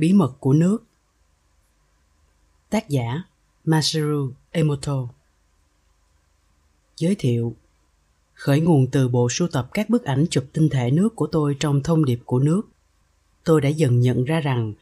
[0.00, 0.84] Bí mật của nước
[2.70, 3.22] Tác giả
[3.64, 5.08] Masaru Emoto
[6.96, 7.54] Giới thiệu
[8.34, 11.56] Khởi nguồn từ bộ sưu tập các bức ảnh chụp tinh thể nước của tôi
[11.60, 12.62] trong thông điệp của nước.
[13.44, 14.72] Tôi đã dần nhận ra rằng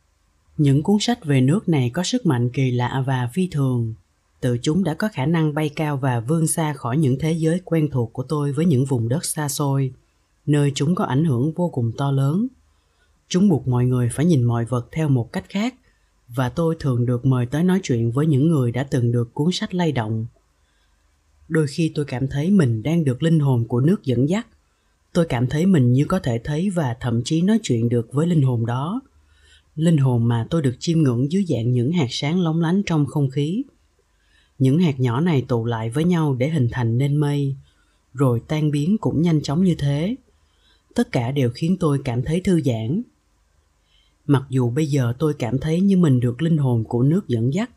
[0.57, 3.95] những cuốn sách về nước này có sức mạnh kỳ lạ và phi thường.
[4.41, 7.61] Tự chúng đã có khả năng bay cao và vươn xa khỏi những thế giới
[7.65, 9.93] quen thuộc của tôi với những vùng đất xa xôi,
[10.47, 12.49] nơi chúng có ảnh hưởng vô cùng to lớn
[13.29, 15.75] chúng buộc mọi người phải nhìn mọi vật theo một cách khác,
[16.29, 19.53] và tôi thường được mời tới nói chuyện với những người đã từng được cuốn
[19.53, 20.27] sách lay động.
[21.49, 24.47] Đôi khi tôi cảm thấy mình đang được linh hồn của nước dẫn dắt.
[25.13, 28.27] Tôi cảm thấy mình như có thể thấy và thậm chí nói chuyện được với
[28.27, 29.01] linh hồn đó.
[29.75, 33.07] Linh hồn mà tôi được chiêm ngưỡng dưới dạng những hạt sáng lóng lánh trong
[33.07, 33.63] không khí.
[34.59, 37.57] Những hạt nhỏ này tụ lại với nhau để hình thành nên mây,
[38.15, 40.17] rồi tan biến cũng nhanh chóng như thế.
[40.95, 43.03] Tất cả đều khiến tôi cảm thấy thư giãn
[44.29, 47.55] mặc dù bây giờ tôi cảm thấy như mình được linh hồn của nước dẫn
[47.55, 47.71] dắt,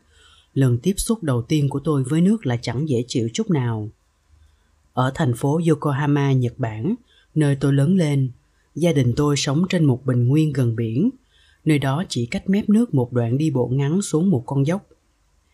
[0.54, 3.88] lần tiếp xúc đầu tiên của tôi với nước là chẳng dễ chịu chút nào.
[4.92, 6.94] Ở thành phố yokohama, nhật bản,
[7.34, 8.30] nơi tôi lớn lên,
[8.74, 11.10] gia đình tôi sống trên một bình nguyên gần biển.
[11.64, 14.86] Nơi đó chỉ cách mép nước một đoạn đi bộ ngắn xuống một con dốc.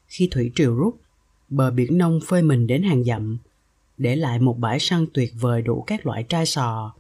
[0.06, 1.00] Khi thủy triều rút,
[1.48, 3.38] bờ biển nông phơi mình đến hàng dặm,
[3.98, 6.94] để lại một bãi săn tuyệt vời đủ các loại trai sò.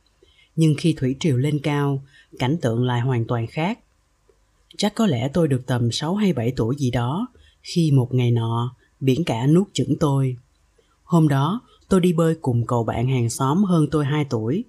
[0.56, 2.02] Nhưng khi thủy triều lên cao,
[2.38, 3.78] cảnh tượng lại hoàn toàn khác.
[4.76, 7.28] Chắc có lẽ tôi được tầm 6 hay 7 tuổi gì đó,
[7.62, 10.36] khi một ngày nọ, biển cả nuốt chửng tôi.
[11.02, 14.64] Hôm đó, tôi đi bơi cùng cậu bạn hàng xóm hơn tôi 2 tuổi.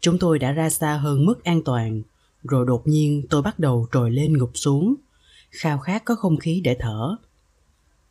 [0.00, 2.02] Chúng tôi đã ra xa hơn mức an toàn,
[2.42, 4.94] rồi đột nhiên tôi bắt đầu trồi lên ngục xuống,
[5.50, 7.16] khao khát có không khí để thở.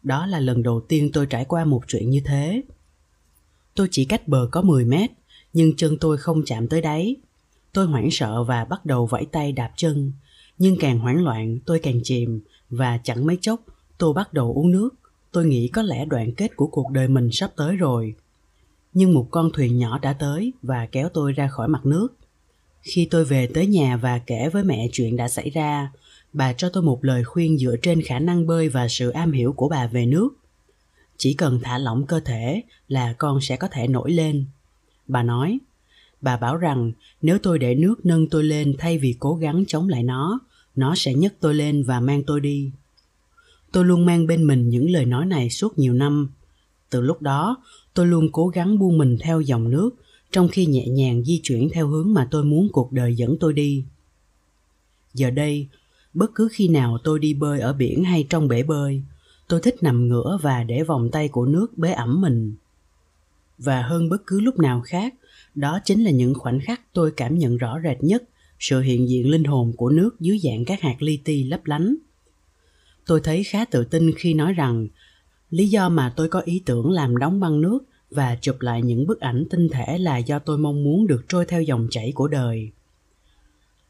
[0.03, 2.61] Đó là lần đầu tiên tôi trải qua một chuyện như thế.
[3.75, 5.11] Tôi chỉ cách bờ có 10 mét,
[5.53, 7.15] nhưng chân tôi không chạm tới đáy.
[7.73, 10.11] Tôi hoảng sợ và bắt đầu vẫy tay đạp chân,
[10.63, 13.61] nhưng càng hoảng loạn, tôi càng chìm và chẳng mấy chốc,
[13.97, 14.89] tôi bắt đầu uống nước.
[15.31, 18.15] Tôi nghĩ có lẽ đoạn kết của cuộc đời mình sắp tới rồi.
[18.93, 22.07] Nhưng một con thuyền nhỏ đã tới và kéo tôi ra khỏi mặt nước.
[22.81, 25.91] Khi tôi về tới nhà và kể với mẹ chuyện đã xảy ra,
[26.33, 29.53] bà cho tôi một lời khuyên dựa trên khả năng bơi và sự am hiểu
[29.53, 30.29] của bà về nước.
[31.17, 34.45] Chỉ cần thả lỏng cơ thể là con sẽ có thể nổi lên.
[35.07, 35.59] Bà nói,
[36.21, 36.91] bà bảo rằng
[37.21, 40.39] nếu tôi để nước nâng tôi lên thay vì cố gắng chống lại nó
[40.75, 42.71] nó sẽ nhấc tôi lên và mang tôi đi.
[43.71, 46.29] Tôi luôn mang bên mình những lời nói này suốt nhiều năm.
[46.89, 47.57] Từ lúc đó,
[47.93, 49.89] tôi luôn cố gắng buông mình theo dòng nước,
[50.31, 53.53] trong khi nhẹ nhàng di chuyển theo hướng mà tôi muốn cuộc đời dẫn tôi
[53.53, 53.83] đi.
[55.13, 55.67] Giờ đây,
[56.13, 59.01] bất cứ khi nào tôi đi bơi ở biển hay trong bể bơi,
[59.47, 62.55] tôi thích nằm ngửa và để vòng tay của nước bế ẩm mình.
[63.57, 65.13] Và hơn bất cứ lúc nào khác,
[65.55, 68.23] đó chính là những khoảnh khắc tôi cảm nhận rõ rệt nhất
[68.63, 71.95] sự hiện diện linh hồn của nước dưới dạng các hạt li ti lấp lánh.
[73.05, 74.87] Tôi thấy khá tự tin khi nói rằng
[75.49, 77.79] lý do mà tôi có ý tưởng làm đóng băng nước
[78.09, 81.45] và chụp lại những bức ảnh tinh thể là do tôi mong muốn được trôi
[81.45, 82.71] theo dòng chảy của đời.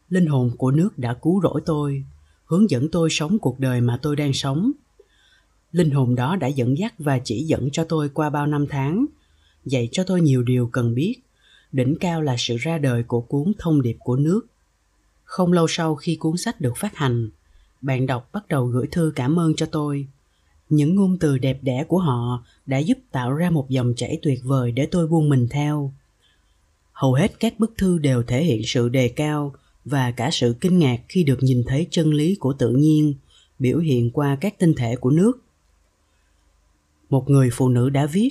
[0.10, 2.04] Linh hồn của nước đã cứu rỗi tôi,
[2.46, 4.72] hướng dẫn tôi sống cuộc đời mà tôi đang sống.
[5.72, 9.06] Linh hồn đó đã dẫn dắt và chỉ dẫn cho tôi qua bao năm tháng,
[9.66, 11.16] dạy cho tôi nhiều điều cần biết.
[11.72, 14.48] Đỉnh cao là sự ra đời của cuốn Thông điệp của nước
[15.34, 17.30] không lâu sau khi cuốn sách được phát hành,
[17.82, 20.08] bạn đọc bắt đầu gửi thư cảm ơn cho tôi.
[20.70, 24.40] Những ngôn từ đẹp đẽ của họ đã giúp tạo ra một dòng chảy tuyệt
[24.44, 25.94] vời để tôi buông mình theo.
[26.92, 29.56] Hầu hết các bức thư đều thể hiện sự đề cao
[29.86, 33.14] và cả sự kinh ngạc khi được nhìn thấy chân lý của tự nhiên
[33.60, 35.44] biểu hiện qua các tinh thể của nước.
[37.10, 38.30] Một người phụ nữ đã viết,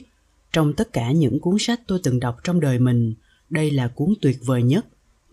[0.52, 3.14] trong tất cả những cuốn sách tôi từng đọc trong đời mình,
[3.50, 4.86] đây là cuốn tuyệt vời nhất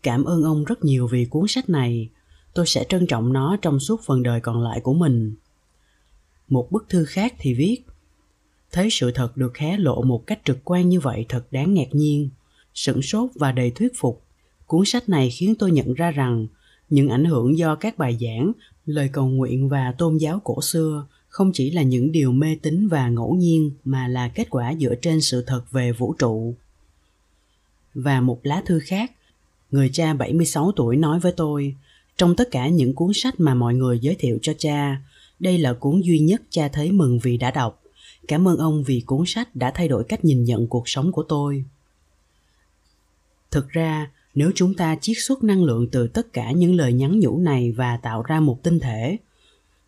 [0.04, 2.10] Cảm ơn ông rất nhiều vì cuốn sách này.
[2.54, 5.36] Tôi sẽ trân trọng nó trong suốt phần đời còn lại của mình.
[6.48, 7.82] Một bức thư khác thì viết
[8.72, 11.88] Thấy sự thật được hé lộ một cách trực quan như vậy thật đáng ngạc
[11.92, 12.30] nhiên,
[12.74, 14.24] sửng sốt và đầy thuyết phục.
[14.68, 16.48] Cuốn sách này khiến tôi nhận ra rằng
[16.90, 18.52] những ảnh hưởng do các bài giảng,
[18.86, 22.88] lời cầu nguyện và tôn giáo cổ xưa không chỉ là những điều mê tín
[22.88, 26.56] và ngẫu nhiên mà là kết quả dựa trên sự thật về vũ trụ.
[27.94, 29.12] Và một lá thư khác
[29.72, 31.76] Người cha 76 tuổi nói với tôi,
[32.18, 35.02] trong tất cả những cuốn sách mà mọi người giới thiệu cho cha,
[35.40, 37.84] đây là cuốn duy nhất cha thấy mừng vì đã đọc.
[38.28, 41.24] Cảm ơn ông vì cuốn sách đã thay đổi cách nhìn nhận cuộc sống của
[41.24, 41.64] tôi.
[43.52, 47.20] Thực ra, nếu chúng ta chiết xuất năng lượng từ tất cả những lời nhắn
[47.20, 49.18] nhủ này và tạo ra một tinh thể,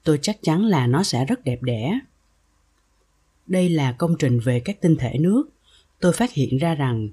[0.04, 2.00] tôi chắc chắn là nó sẽ rất đẹp đẽ.
[3.48, 5.44] Đây là công trình về các tinh thể nước.
[6.00, 7.10] Tôi phát hiện ra rằng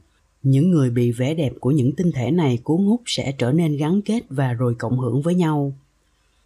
[0.51, 3.77] những người bị vẻ đẹp của những tinh thể này cuốn hút sẽ trở nên
[3.77, 5.73] gắn kết và rồi cộng hưởng với nhau.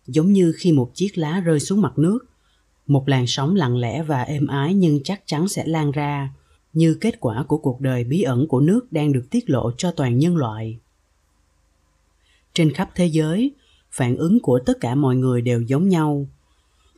[0.07, 2.19] Giống như khi một chiếc lá rơi xuống mặt nước,
[2.87, 6.33] một làn sóng lặng lẽ và êm ái nhưng chắc chắn sẽ lan ra,
[6.73, 9.91] như kết quả của cuộc đời bí ẩn của nước đang được tiết lộ cho
[9.91, 10.79] toàn nhân loại.
[12.55, 13.53] Trên khắp thế giới,
[13.91, 16.27] phản ứng của tất cả mọi người đều giống nhau.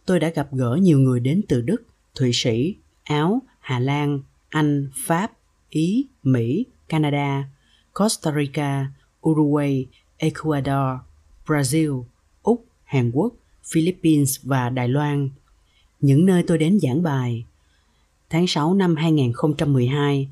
[0.06, 1.82] Tôi đã gặp gỡ nhiều người đến từ đức,
[2.14, 2.74] thụy sĩ,
[3.04, 5.32] áo, hà lan, anh, pháp,
[5.70, 7.44] ý, mỹ canada
[7.92, 8.86] costa rica
[9.28, 9.86] uruguay
[10.16, 10.98] ecuador
[11.46, 12.02] brazil
[12.42, 13.34] úc hàn quốc
[13.72, 15.28] philippines và đài loan
[16.00, 17.44] những nơi tôi đến giảng bài
[18.34, 20.28] tháng 6 năm 2012,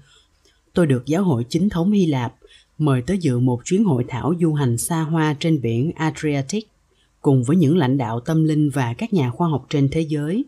[0.73, 2.35] tôi được giáo hội chính thống Hy Lạp
[2.79, 6.69] mời tới dự một chuyến hội thảo du hành xa hoa trên biển Adriatic
[7.21, 10.45] cùng với những lãnh đạo tâm linh và các nhà khoa học trên thế giới.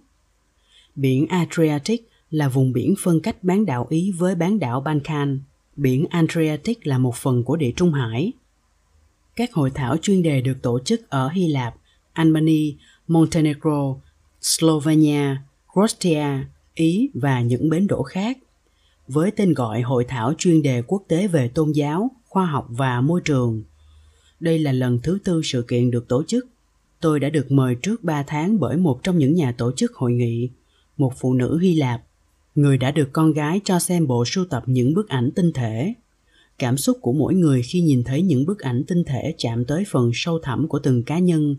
[0.95, 5.41] Biển Adriatic là vùng biển phân cách bán đảo Ý với bán đảo Balkan.
[5.77, 8.33] Biển Adriatic là một phần của Địa Trung Hải.
[9.37, 11.75] Các hội thảo chuyên đề được tổ chức ở Hy Lạp,
[12.13, 12.73] Albania,
[13.09, 13.97] Montenegro,
[14.41, 15.37] Slovenia,
[15.73, 16.27] Croatia,
[16.75, 18.39] Ý và những bến đỗ khác
[19.09, 23.01] với tên gọi Hội thảo chuyên đề quốc tế về tôn giáo, khoa học và
[23.01, 23.63] môi trường.
[24.41, 26.47] Đây là lần thứ tư sự kiện được tổ chức.
[27.01, 30.13] Tôi đã được mời trước 3 tháng bởi một trong những nhà tổ chức hội
[30.13, 30.51] nghị,
[30.97, 32.03] một phụ nữ Hy Lạp,
[32.55, 35.95] người đã được con gái cho xem bộ sưu tập những bức ảnh tinh thể.
[36.59, 39.85] Cảm xúc của mỗi người khi nhìn thấy những bức ảnh tinh thể chạm tới
[39.89, 41.57] phần sâu thẳm của từng cá nhân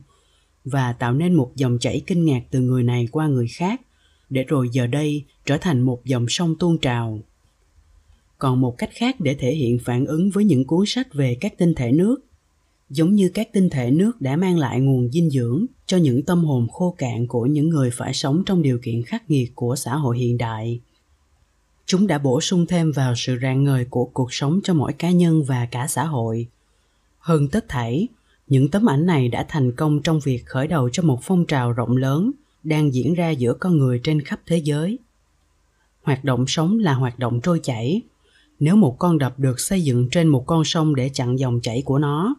[0.66, 3.82] và tạo nên một dòng chảy kinh ngạc từ người này qua người khác,
[4.30, 7.20] để rồi giờ đây trở thành một dòng sông tuôn trào
[8.38, 11.58] còn một cách khác để thể hiện phản ứng với những cuốn sách về các
[11.58, 12.18] tinh thể nước
[12.90, 16.44] giống như các tinh thể nước đã mang lại nguồn dinh dưỡng cho những tâm
[16.44, 19.96] hồn khô cạn của những người phải sống trong điều kiện khắc nghiệt của xã
[19.96, 20.80] hội hiện đại.
[21.86, 25.12] Chúng đã bổ sung thêm vào sự rạng ngời của cuộc sống cho mỗi cá
[25.12, 26.48] nhân và cả xã hội.
[27.20, 28.08] Hơn tất thảy,
[28.48, 31.72] những tấm ảnh này đã thành công trong việc khởi đầu cho một phong trào
[31.72, 32.32] rộng lớn
[32.64, 35.00] đang diễn ra giữa con người trên khắp thế giới.
[36.02, 38.02] Hoạt động sống là hoạt động trôi chảy.
[38.60, 41.82] Nếu một con đập được xây dựng trên một con sông để chặn dòng chảy
[41.86, 42.36] của nó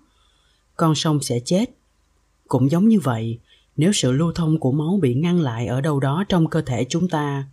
[0.76, 1.70] con sông sẽ chết.
[2.48, 3.38] Cũng giống như vậy,
[3.76, 6.86] nếu sự lưu thông của máu bị ngăn lại ở đâu đó trong cơ thể
[6.88, 7.48] chúng ta,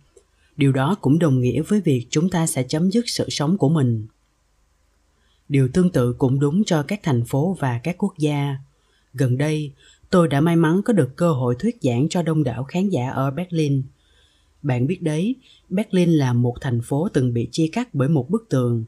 [0.56, 3.68] điều đó cũng đồng nghĩa với việc chúng ta sẽ chấm dứt sự sống của
[3.68, 4.06] mình.
[5.48, 8.56] Điều tương tự cũng đúng cho các thành phố và các quốc gia.
[9.14, 9.72] Gần đây,
[10.10, 13.10] tôi đã may mắn có được cơ hội thuyết giảng cho đông đảo khán giả
[13.10, 13.82] ở berlin.
[14.62, 15.34] Bạn biết đấy,
[15.68, 18.84] berlin là một thành phố từng bị chia cắt bởi một bức tường.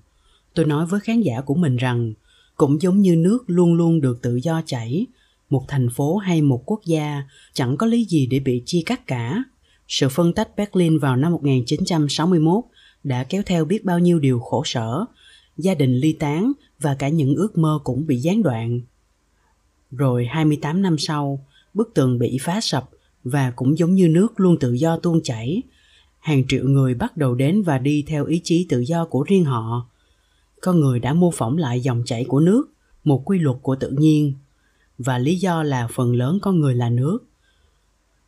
[0.55, 2.13] Tôi nói với khán giả của mình rằng
[2.57, 5.07] cũng giống như nước luôn luôn được tự do chảy
[5.51, 7.23] một thành phố hay một quốc gia
[7.53, 9.45] chẳng có lý gì để bị chia cắt cả.
[9.89, 12.65] Sự phân tách Berlin vào năm 1961
[13.05, 15.05] đã kéo theo biết bao nhiêu điều khổ sở,
[15.57, 18.81] gia đình ly tán và cả những ước mơ cũng bị gián đoạn.
[19.91, 22.91] Rồi 28 năm sau, bức tường bị phá sập
[23.25, 25.63] và cũng giống như nước luôn tự do tuôn chảy.
[26.19, 29.45] Hàng triệu người bắt đầu đến và đi theo ý chí tự do của riêng
[29.45, 29.89] họ.
[30.61, 32.69] Con người đã mô phỏng lại dòng chảy của nước,
[33.05, 34.33] một quy luật của tự nhiên.
[34.99, 37.19] Và lý do là phần lớn con người là nước.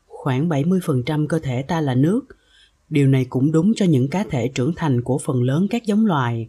[0.07, 2.21] Khoảng 70% cơ thể ta là nước.
[2.91, 6.07] Điều này cũng đúng cho những cá thể trưởng thành của phần lớn các giống
[6.07, 6.49] loài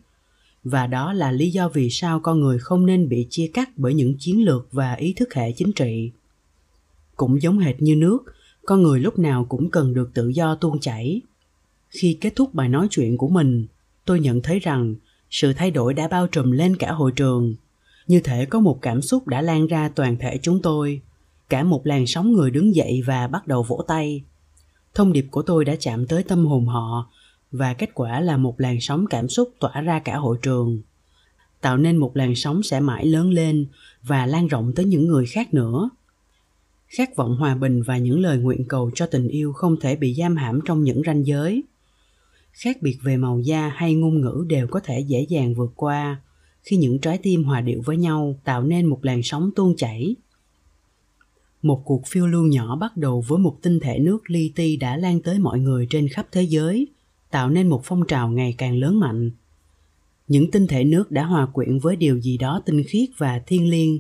[0.63, 3.93] và đó là lý do vì sao con người không nên bị chia cắt bởi
[3.93, 6.11] những chiến lược và ý thức hệ chính trị
[7.15, 8.17] cũng giống hệt như nước
[8.65, 11.21] con người lúc nào cũng cần được tự do tuôn chảy
[11.89, 13.65] khi kết thúc bài nói chuyện của mình
[14.05, 14.95] tôi nhận thấy rằng
[15.29, 17.55] sự thay đổi đã bao trùm lên cả hội trường.
[18.07, 21.01] Như thể có một cảm xúc đã lan ra toàn thể chúng tôi.
[21.49, 24.23] Cả một làn sóng người đứng dậy và bắt đầu vỗ tay.
[24.93, 27.09] Thông điệp của tôi đã chạm tới tâm hồn họ
[27.51, 30.81] và kết quả là một làn sóng cảm xúc tỏa ra cả hội trường.
[31.61, 33.65] Tạo nên một làn sóng sẽ mãi lớn lên
[34.03, 35.89] và lan rộng tới những người khác nữa.
[36.87, 40.13] Khát vọng hòa bình và những lời nguyện cầu cho tình yêu không thể bị
[40.13, 41.63] giam hãm trong những ranh giới
[42.51, 46.21] khác biệt về màu da hay ngôn ngữ đều có thể dễ dàng vượt qua.
[46.63, 50.15] Khi những trái tim hòa điệu với nhau, tạo nên một làn sóng tuôn chảy.
[51.61, 54.97] Một cuộc phiêu lưu nhỏ bắt đầu với một tinh thể nước li ti đã
[54.97, 56.87] lan tới mọi người trên khắp thế giới,
[57.31, 59.31] tạo nên một phong trào ngày càng lớn mạnh.
[60.27, 63.69] Những tinh thể nước đã hòa quyện với điều gì đó tinh khiết và thiêng
[63.69, 63.99] liêng.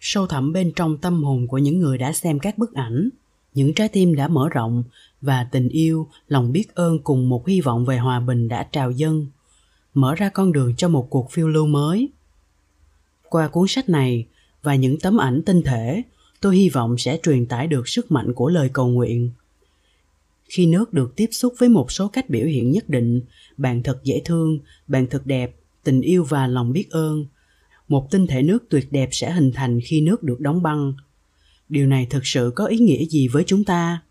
[0.00, 3.08] Sâu thẳm bên trong tâm hồn của những người đã xem các bức ảnh
[3.54, 4.84] những trái tim đã mở rộng
[5.20, 8.90] và tình yêu, lòng biết ơn cùng một hy vọng về hòa bình đã trào
[8.90, 9.26] dâng.
[9.94, 12.08] Mở ra con đường cho một cuộc phiêu lưu mới.
[13.28, 14.26] Qua cuốn sách này
[14.62, 16.02] và những tấm ảnh tinh thể,
[16.40, 19.30] tôi hy vọng sẽ truyền tải được sức mạnh của lời cầu nguyện.
[20.48, 23.20] Khi nước được tiếp xúc với một số cách biểu hiện nhất định,
[23.56, 24.58] bạn thật dễ thương,
[24.88, 27.26] bạn thật đẹp, tình yêu và lòng biết ơn.
[27.88, 30.94] Một tinh thể nước tuyệt đẹp sẽ hình thành khi nước được đóng băng
[31.74, 34.02] điều này thực sự có ý nghĩa gì với chúng ta?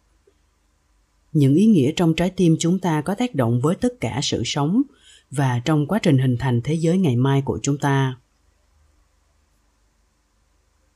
[1.34, 4.42] Những ý nghĩa trong trái tim chúng ta có tác động với tất cả sự
[4.46, 4.82] sống
[5.32, 8.18] và trong quá trình hình thành thế giới ngày mai của chúng ta.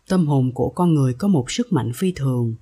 [0.07, 2.55] Tâm hồn của con người có một sức mạnh phi thường.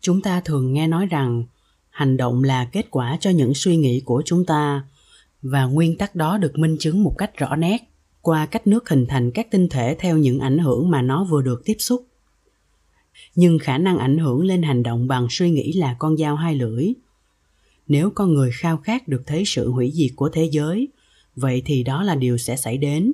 [0.00, 1.44] Chúng ta thường nghe nói rằng
[1.90, 4.84] hành động là kết quả cho những suy nghĩ của chúng ta
[5.42, 7.78] và nguyên tắc đó được minh chứng một cách rõ nét
[8.22, 11.42] qua cách nước hình thành các tinh thể theo những ảnh hưởng mà nó vừa
[11.42, 12.07] được tiếp xúc
[13.34, 16.54] nhưng khả năng ảnh hưởng lên hành động bằng suy nghĩ là con dao hai
[16.54, 16.92] lưỡi.
[17.86, 20.88] Nếu con người khao khát được thấy sự hủy diệt của thế giới,
[21.36, 23.12] vậy thì đó là điều sẽ xảy đến.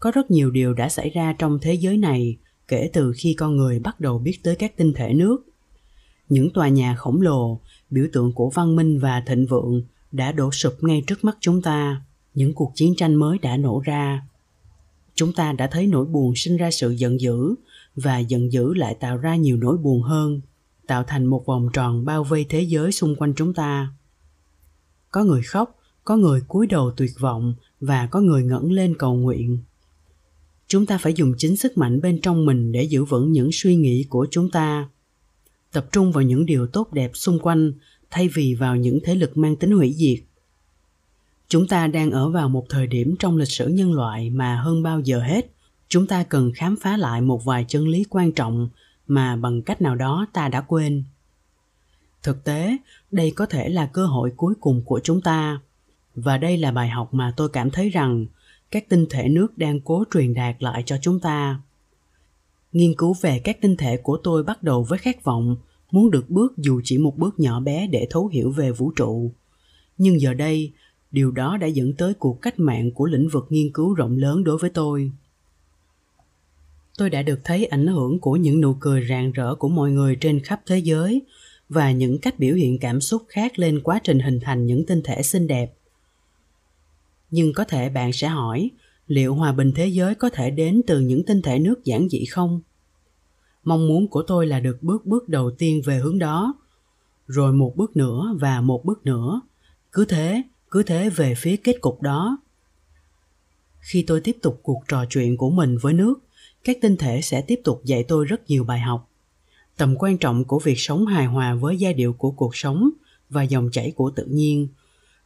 [0.00, 2.36] Có rất nhiều điều đã xảy ra trong thế giới này
[2.68, 5.46] kể từ khi con người bắt đầu biết tới các tinh thể nước.
[6.28, 9.82] Những tòa nhà khổng lồ, biểu tượng của văn minh và thịnh vượng
[10.12, 12.02] đã đổ sụp ngay trước mắt chúng ta.
[12.34, 14.22] Những cuộc chiến tranh mới đã nổ ra.
[15.14, 17.54] Chúng ta đã thấy nỗi buồn sinh ra sự giận dữ
[17.96, 20.40] và giận dữ lại tạo ra nhiều nỗi buồn hơn,
[20.86, 23.92] tạo thành một vòng tròn bao vây thế giới xung quanh chúng ta.
[25.10, 29.14] Có người khóc, có người cúi đầu tuyệt vọng và có người ngẩng lên cầu
[29.14, 29.58] nguyện.
[30.68, 33.76] Chúng ta phải dùng chính sức mạnh bên trong mình để giữ vững những suy
[33.76, 34.88] nghĩ của chúng ta.
[35.72, 37.72] Tập trung vào những điều tốt đẹp xung quanh,
[38.10, 40.18] thay vì vào những thế lực mang tính hủy diệt.
[41.48, 44.82] Chúng ta đang ở vào một thời điểm trong lịch sử nhân loại mà hơn
[44.82, 45.55] bao giờ hết
[45.88, 48.68] chúng ta cần khám phá lại một vài chân lý quan trọng
[49.06, 51.04] mà bằng cách nào đó ta đã quên.
[52.22, 52.76] Thực tế,
[53.10, 55.60] đây có thể là cơ hội cuối cùng của chúng ta.
[56.14, 58.26] Và đây là bài học mà tôi cảm thấy rằng
[58.70, 61.60] các tinh thể nước đang cố truyền đạt lại cho chúng ta.
[62.72, 65.56] Nghiên cứu về các tinh thể của tôi bắt đầu với khát vọng
[65.90, 69.30] muốn được bước dù chỉ một bước nhỏ bé để thấu hiểu về vũ trụ.
[69.98, 70.72] Nhưng giờ đây,
[71.10, 74.44] điều đó đã dẫn tới cuộc cách mạng của lĩnh vực nghiên cứu rộng lớn
[74.44, 75.10] đối với tôi
[76.98, 80.16] tôi đã được thấy ảnh hưởng của những nụ cười rạng rỡ của mọi người
[80.16, 81.22] trên khắp thế giới
[81.68, 85.00] và những cách biểu hiện cảm xúc khác lên quá trình hình thành những tinh
[85.04, 85.72] thể xinh đẹp.
[87.30, 88.70] Nhưng có thể bạn sẽ hỏi,
[89.06, 92.24] liệu hòa bình thế giới có thể đến từ những tinh thể nước giản dị
[92.24, 92.60] không?
[93.64, 96.54] Mong muốn của tôi là được bước bước đầu tiên về hướng đó.
[97.26, 99.40] Rồi một bước nữa và một bước nữa.
[99.92, 102.38] Cứ thế cứ thế về phía kết cục đó.
[103.80, 106.25] Khi tôi tiếp tục cuộc trò chuyện của mình với nước
[106.66, 109.10] các tinh thể sẽ tiếp tục dạy tôi rất nhiều bài học.
[109.76, 112.90] Tầm quan trọng của việc sống hài hòa với giai điệu của cuộc sống
[113.30, 114.68] và dòng chảy của tự nhiên,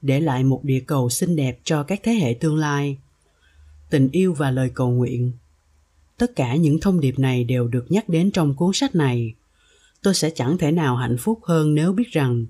[0.02, 2.98] để lại một địa cầu xinh đẹp cho các thế hệ tương lai.
[3.90, 5.32] Tình yêu và lời cầu nguyện.
[6.16, 9.34] Tất cả những thông điệp này đều được nhắc đến trong cuốn sách này.
[10.02, 12.46] Tôi sẽ chẳng thể nào hạnh phúc hơn nếu biết rằng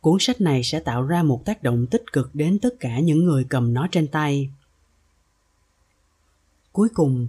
[0.00, 3.24] cuốn sách này sẽ tạo ra một tác động tích cực đến tất cả những
[3.24, 4.50] người cầm nó trên tay.
[6.72, 7.28] Cuối cùng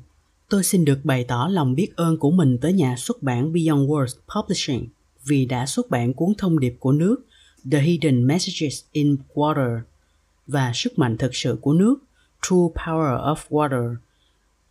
[0.50, 3.90] tôi xin được bày tỏ lòng biết ơn của mình tới nhà xuất bản beyond
[3.90, 4.88] words publishing
[5.26, 7.26] vì đã xuất bản cuốn thông điệp của nước
[7.72, 9.80] the hidden messages in water
[10.48, 11.96] và sức mạnh thực sự của nước
[12.42, 13.96] true power of water.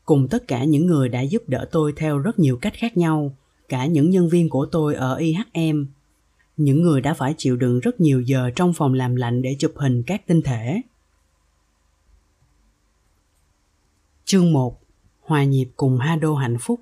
[0.05, 3.37] Cùng tất cả những người đã giúp đỡ tôi theo rất nhiều cách khác nhau,
[3.69, 5.85] cả những nhân viên của tôi ở IHM
[6.59, 9.73] những người đã phải chịu đựng rất nhiều giờ trong phòng làm lạnh để chụp
[9.77, 10.81] hình các tinh thể.
[14.25, 14.78] Chương 1
[15.29, 16.81] Hòa nhịp cùng Hado hạnh phúc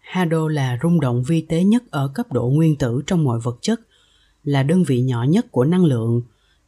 [0.00, 3.58] Hado là rung động vi tế nhất ở cấp độ nguyên tử trong mọi vật
[3.60, 3.80] chất,
[4.44, 6.22] là đơn vị nhỏ nhất của năng lượng,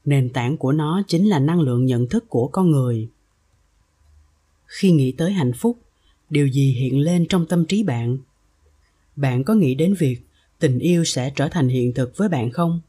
[0.04, 3.09] nền tảng của nó chính là năng lượng nhận thức của con người.
[4.66, 5.78] Khi nghĩ tới hạnh phúc,
[6.30, 8.18] điều gì hiện lên trong tâm trí bạn?
[9.16, 10.21] Bạn có nghĩ đến việc
[10.59, 12.80] tình yêu sẽ trở thành hiện thực với bạn không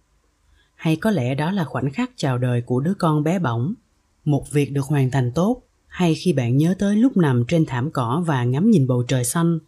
[0.76, 3.74] hay có lẽ đó là khoảnh khắc chào đời của đứa con bé bỏng
[4.26, 5.62] một việc được hoàn thành tốt
[5.94, 9.24] hay khi bạn nhớ tới lúc nằm trên thảm cỏ và ngắm nhìn bầu trời
[9.24, 9.60] xanh?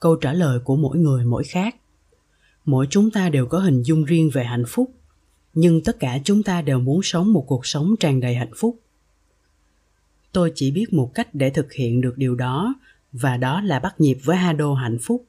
[0.00, 1.76] Câu trả lời của mỗi người mỗi khác.
[2.64, 4.90] Mỗi chúng ta đều có hình dung riêng về hạnh phúc
[5.54, 8.80] nhưng tất cả chúng ta đều muốn sống một cuộc sống tràn đầy hạnh phúc.
[10.32, 12.74] Tôi chỉ biết một cách để thực hiện được điều đó
[13.12, 15.24] và đó là bắt nhịp với hado hạnh phúc.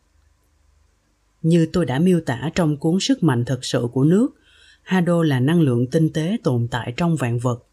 [1.42, 4.36] Như tôi đã miêu tả trong cuốn Sức mạnh thực sự của nước,
[4.84, 7.66] Hado là năng lượng tinh tế tồn tại trong vạn vật.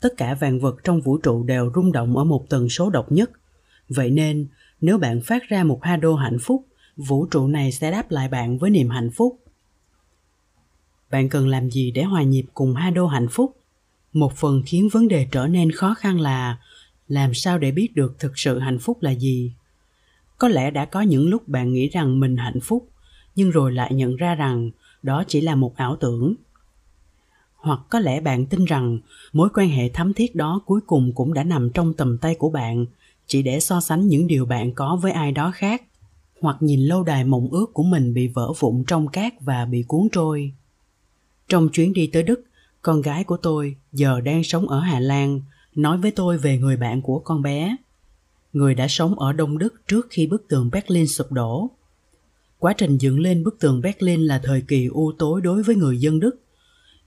[0.00, 3.12] Tất cả vạn vật trong vũ trụ đều rung động ở một tần số độc
[3.12, 3.30] nhất.
[3.88, 4.46] Vậy nên,
[4.80, 8.58] nếu bạn phát ra một Hado hạnh phúc, vũ trụ này sẽ đáp lại bạn
[8.58, 9.40] với niềm hạnh phúc.
[11.10, 13.56] Bạn cần làm gì để hòa nhịp cùng Hado hạnh phúc?
[14.12, 16.58] Một phần khiến vấn đề trở nên khó khăn là
[17.08, 19.52] làm sao để biết được thực sự hạnh phúc là gì?
[20.38, 22.88] có lẽ đã có những lúc bạn nghĩ rằng mình hạnh phúc
[23.36, 24.70] nhưng rồi lại nhận ra rằng
[25.02, 26.34] đó chỉ là một ảo tưởng
[27.56, 28.98] hoặc có lẽ bạn tin rằng
[29.32, 32.50] mối quan hệ thắm thiết đó cuối cùng cũng đã nằm trong tầm tay của
[32.50, 32.86] bạn,
[33.26, 35.82] chỉ để so sánh những điều bạn có với ai đó khác,
[36.40, 39.84] hoặc nhìn lâu đài mộng ước của mình bị vỡ vụn trong cát và bị
[39.88, 40.52] cuốn trôi.
[41.48, 42.44] Trong chuyến đi tới đức,
[42.82, 45.40] con gái của tôi giờ đang sống ở hà lan,
[45.74, 47.76] nói với tôi về người bạn của con bé.
[48.52, 51.70] Người đã sống ở đông đức trước khi bức tường berlin sụp đổ.
[52.58, 55.98] Quá trình dựng lên bức tường berlin là thời kỳ u tối đối với người
[55.98, 56.45] dân đức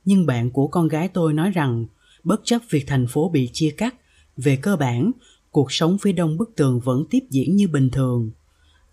[0.09, 1.85] nhưng bạn của con gái tôi nói rằng,
[2.23, 3.95] bất chấp việc thành phố bị chia cắt,
[4.37, 5.11] về cơ bản,
[5.51, 8.31] cuộc sống phía đông bức tường vẫn tiếp diễn như bình thường.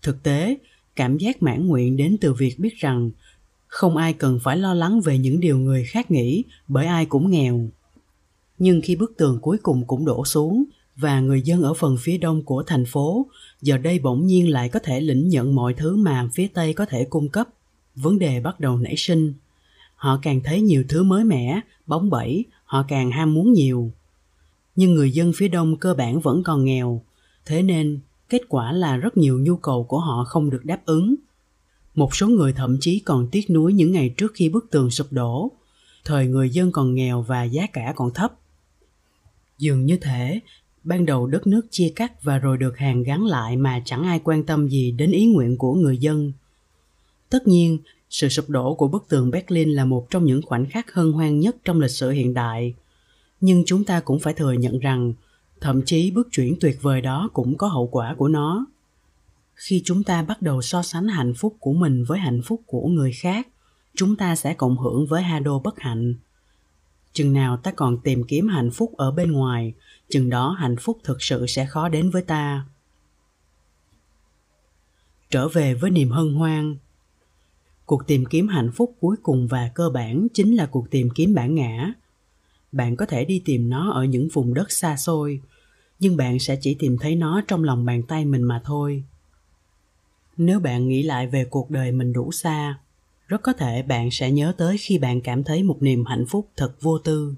[0.01, 0.57] Thực tế,
[0.95, 3.11] cảm giác mãn nguyện đến từ việc biết rằng
[3.67, 7.31] không ai cần phải lo lắng về những điều người khác nghĩ bởi ai cũng
[7.31, 7.69] nghèo.
[8.57, 10.63] Nhưng khi bức tường cuối cùng cũng đổ xuống
[10.95, 13.27] và người dân ở phần phía đông của thành phố,
[13.61, 16.85] giờ đây bỗng nhiên lại có thể lĩnh nhận mọi thứ mà phía tây có
[16.85, 17.47] thể cung cấp,
[17.95, 19.33] vấn đề bắt đầu nảy sinh
[19.97, 23.91] họ càng thấy nhiều thứ mới mẻ, bóng bẩy, họ càng ham muốn nhiều.
[24.75, 27.01] Nhưng người dân phía đông cơ bản vẫn còn nghèo.
[27.45, 27.99] Thế nên,
[28.29, 31.15] kết quả là rất nhiều nhu cầu của họ không được đáp ứng.
[31.95, 35.07] Một số người thậm chí còn tiếc nuối những ngày trước khi bức tường sụp
[35.11, 35.51] đổ.
[36.05, 38.33] Thời người dân còn nghèo và giá cả còn thấp.
[39.57, 40.39] Dường như thế,
[40.83, 44.19] ban đầu đất nước chia cắt và rồi được hàn gắn lại mà chẳng ai
[44.23, 46.31] quan tâm gì đến ý nguyện của người dân.
[47.29, 47.77] Tất nhiên
[48.09, 51.39] sự sụp đổ của bức tường berlin là một trong những khoảnh khắc hân hoan
[51.39, 52.73] nhất trong lịch sử hiện đại.
[53.41, 55.13] Nhưng chúng ta cũng phải thừa nhận rằng,
[55.61, 58.65] thậm chí bước chuyển tuyệt vời đó cũng có hậu quả của nó.
[59.55, 62.87] Khi chúng ta bắt đầu so sánh hạnh phúc của mình với hạnh phúc của
[62.87, 63.47] người khác,
[63.95, 66.15] chúng ta sẽ cộng hưởng với hai đô bất hạnh.
[67.13, 69.73] Chừng nào ta còn tìm kiếm hạnh phúc ở bên ngoài,
[70.09, 72.65] chừng đó hạnh phúc thực sự sẽ khó đến với ta.
[75.29, 76.75] Trở về với niềm hân hoan
[77.87, 81.33] cuộc tìm kiếm hạnh phúc cuối cùng và cơ bản chính là cuộc tìm kiếm
[81.33, 81.93] bản ngã.
[82.71, 85.41] Bạn có thể đi tìm nó ở những vùng đất xa xôi,
[85.99, 89.03] nhưng bạn sẽ chỉ tìm thấy nó trong lòng bàn tay mình mà thôi.
[90.37, 92.79] Nếu bạn nghĩ lại về cuộc đời mình đủ xa,
[93.27, 96.49] rất có thể bạn sẽ nhớ tới khi bạn cảm thấy một niềm hạnh phúc
[96.55, 97.35] thật vô tư.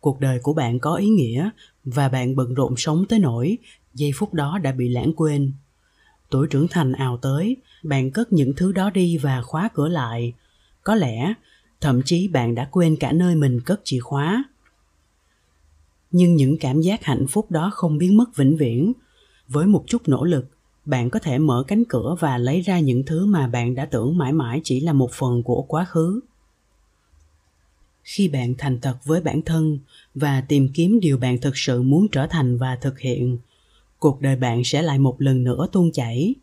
[0.00, 1.50] Cuộc đời của bạn có ý nghĩa
[1.84, 3.58] và bạn bận rộn sống tới nỗi
[3.94, 5.52] giây phút đó đã bị lãng quên
[6.30, 10.32] tuổi trưởng thành ào tới bạn cất những thứ đó đi và khóa cửa lại.
[10.82, 11.34] Có lẽ,
[11.80, 14.44] thậm chí bạn đã quên cả nơi mình cất chìa khóa.
[16.10, 18.92] Nhưng những cảm giác hạnh phúc đó không biến mất vĩnh viễn.
[19.48, 20.46] Với một chút nỗ lực,
[20.84, 24.18] bạn có thể mở cánh cửa và lấy ra những thứ mà bạn đã tưởng
[24.18, 26.20] mãi mãi chỉ là một phần của quá khứ.
[28.02, 29.78] Khi bạn thành thật với bản thân
[30.14, 33.38] và tìm kiếm điều bạn thực sự muốn trở thành và thực hiện
[33.98, 36.34] cuộc đời bạn sẽ lại một lần nữa tuôn chảy.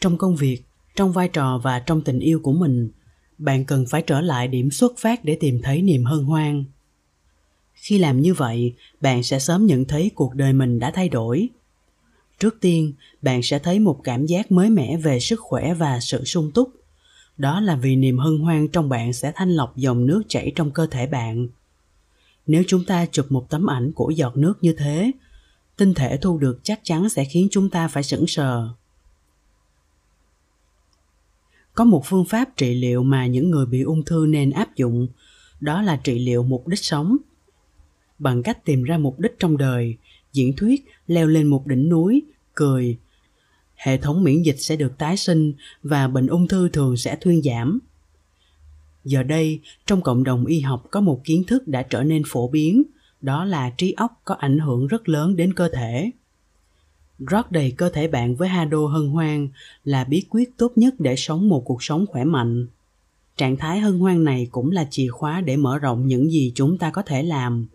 [0.00, 0.62] Trong công việc,
[0.96, 2.90] trong vai trò và trong tình yêu của mình,
[3.38, 6.64] bạn cần phải trở lại điểm xuất phát để tìm thấy niềm hân hoan.
[7.74, 11.48] Khi làm như vậy, bạn sẽ sớm nhận thấy cuộc đời mình đã thay đổi.
[12.38, 16.24] Trước tiên, bạn sẽ thấy một cảm giác mới mẻ về sức khỏe và sự
[16.24, 16.68] sung túc.
[17.38, 20.70] Đó là vì niềm hân hoan trong bạn sẽ thanh lọc dòng nước chảy trong
[20.70, 21.48] cơ thể bạn.
[22.46, 25.12] Nếu chúng ta chụp một tấm ảnh của giọt nước như thế
[25.76, 28.68] tinh thể thu được chắc chắn sẽ khiến chúng ta phải sững sờ.
[31.74, 35.08] Có một phương pháp trị liệu mà những người bị ung thư nên áp dụng,
[35.60, 37.16] đó là trị liệu mục đích sống.
[38.18, 39.96] Bằng cách tìm ra mục đích trong đời,
[40.32, 42.22] diễn thuyết leo lên một đỉnh núi,
[42.54, 42.98] cười,
[43.74, 47.42] hệ thống miễn dịch sẽ được tái sinh và bệnh ung thư thường sẽ thuyên
[47.42, 47.78] giảm.
[49.04, 52.48] Giờ đây, trong cộng đồng y học có một kiến thức đã trở nên phổ
[52.48, 52.82] biến
[53.24, 56.10] đó là trí óc có ảnh hưởng rất lớn đến cơ thể.
[57.18, 59.48] Rót đầy cơ thể bạn với hado hân hoan
[59.84, 62.66] là bí quyết tốt nhất để sống một cuộc sống khỏe mạnh.
[63.36, 66.78] Trạng thái hân hoan này cũng là chìa khóa để mở rộng những gì chúng
[66.78, 67.66] ta có thể làm.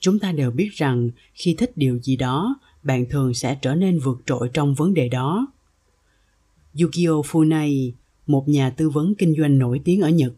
[0.00, 3.98] Chúng ta đều biết rằng khi thích điều gì đó, bạn thường sẽ trở nên
[3.98, 5.46] vượt trội trong vấn đề đó.
[6.80, 7.92] Yukio funai,
[8.26, 10.32] một nhà tư vấn kinh doanh nổi tiếng ở nhật,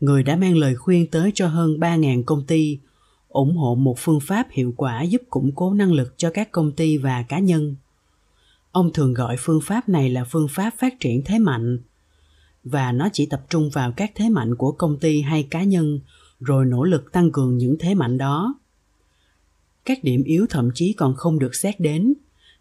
[0.00, 2.78] người đã mang lời khuyên tới cho hơn 3.000 công ty
[3.28, 6.72] ủng hộ một phương pháp hiệu quả giúp củng cố năng lực cho các công
[6.72, 7.76] ty và cá nhân.
[8.72, 11.78] Ông thường gọi phương pháp này là phương pháp phát triển thế mạnh,
[12.64, 16.00] và nó chỉ tập trung vào các thế mạnh của công ty hay cá nhân,
[16.40, 18.54] rồi nỗ lực tăng cường những thế mạnh đó.
[19.84, 22.14] Các điểm yếu thậm chí còn không được xét đến.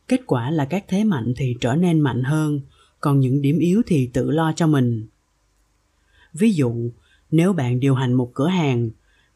[0.07, 2.61] Kết quả là các thế mạnh thì trở nên mạnh hơn,
[2.99, 5.07] còn những điểm yếu thì tự lo cho mình.
[6.33, 6.89] Ví dụ,
[7.31, 8.89] nếu bạn điều hành một cửa hàng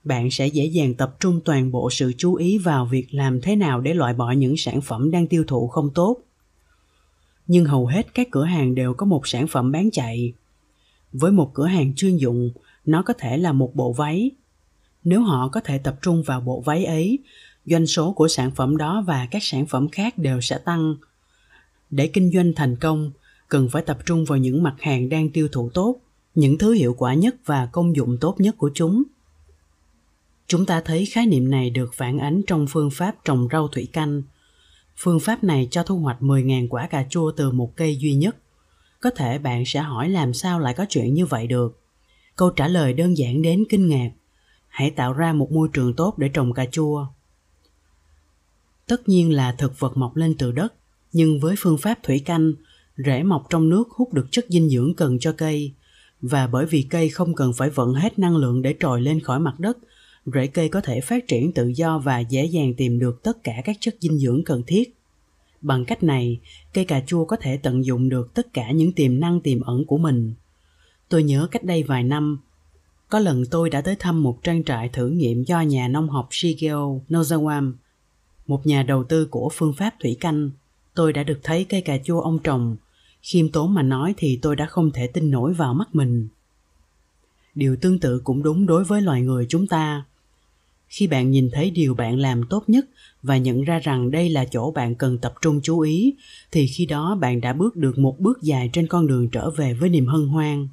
[0.04, 3.56] bạn sẽ dễ dàng tập trung toàn bộ sự chú ý vào việc làm thế
[3.56, 6.18] nào để loại bỏ những sản phẩm đang tiêu thụ không tốt
[7.48, 10.34] nhưng hầu hết các cửa hàng đều có một sản phẩm bán chạy
[11.14, 12.52] với một cửa hàng chuyên dụng
[12.86, 14.32] nó có thể là một bộ váy
[15.04, 17.20] Nếu họ có thể tập trung vào bộ váy ấy,
[17.66, 20.96] doanh số của sản phẩm đó và các sản phẩm khác đều sẽ tăng.
[21.90, 23.12] Để kinh doanh thành công,
[23.50, 25.96] cần phải tập trung vào những mặt hàng đang tiêu thụ tốt,
[26.36, 29.04] những thứ hiệu quả nhất và công dụng tốt nhất của chúng.
[30.52, 33.88] Chúng ta thấy khái niệm này được phản ánh trong phương pháp trồng rau thủy
[33.94, 34.22] canh.
[34.98, 38.36] Phương pháp này cho thu hoạch 10.000 quả cà chua từ một cây duy nhất.
[39.00, 41.80] Có thể bạn sẽ hỏi làm sao lại có chuyện như vậy được.
[42.36, 44.12] Câu trả lời đơn giản đến kinh ngạc.
[44.68, 47.08] Hãy tạo ra một môi trường tốt để trồng cà chua.
[48.88, 50.74] Tất nhiên là thực vật mọc lên từ đất,
[51.14, 52.54] nhưng với phương pháp thủy canh,
[52.98, 55.74] rễ mọc trong nước hút được chất dinh dưỡng cần cho cây.
[56.22, 59.40] Và bởi vì cây không cần phải vận hết năng lượng để trồi lên khỏi
[59.40, 59.78] mặt đất,
[60.26, 63.62] rễ cây có thể phát triển tự do và dễ dàng tìm được tất cả
[63.66, 64.96] các chất dinh dưỡng cần thiết.
[65.62, 66.40] Bằng cách này,
[66.74, 69.86] cây cà chua có thể tận dụng được tất cả những tiềm năng tiềm ẩn
[69.86, 70.34] của mình.
[71.10, 72.40] Tôi nhớ cách đây vài năm,
[73.10, 76.28] có lần tôi đã tới thăm một trang trại thử nghiệm do nhà nông học
[76.32, 77.74] Shigeo Nozawam,
[78.48, 80.50] một nhà đầu tư của phương pháp thủy canh.
[80.94, 82.76] Tôi đã được thấy cây cà chua ông trồng.
[83.22, 86.28] Khiêm tốn mà nói thì tôi đã không thể tin nổi vào mắt mình.
[87.56, 90.06] Điều tương tự cũng đúng đối với loài người chúng ta.
[90.91, 92.86] Khi bạn nhìn thấy điều bạn làm tốt nhất
[93.23, 96.13] và nhận ra rằng đây là chỗ bạn cần tập trung chú ý,
[96.51, 99.73] thì khi đó bạn đã bước được một bước dài trên con đường trở về
[99.73, 100.67] với niềm hân hoan.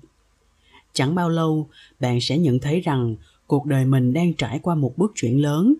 [0.92, 1.68] Chẳng bao lâu
[2.00, 5.74] bạn sẽ nhận thấy rằng cuộc đời mình đang trải qua một bước chuyển lớn.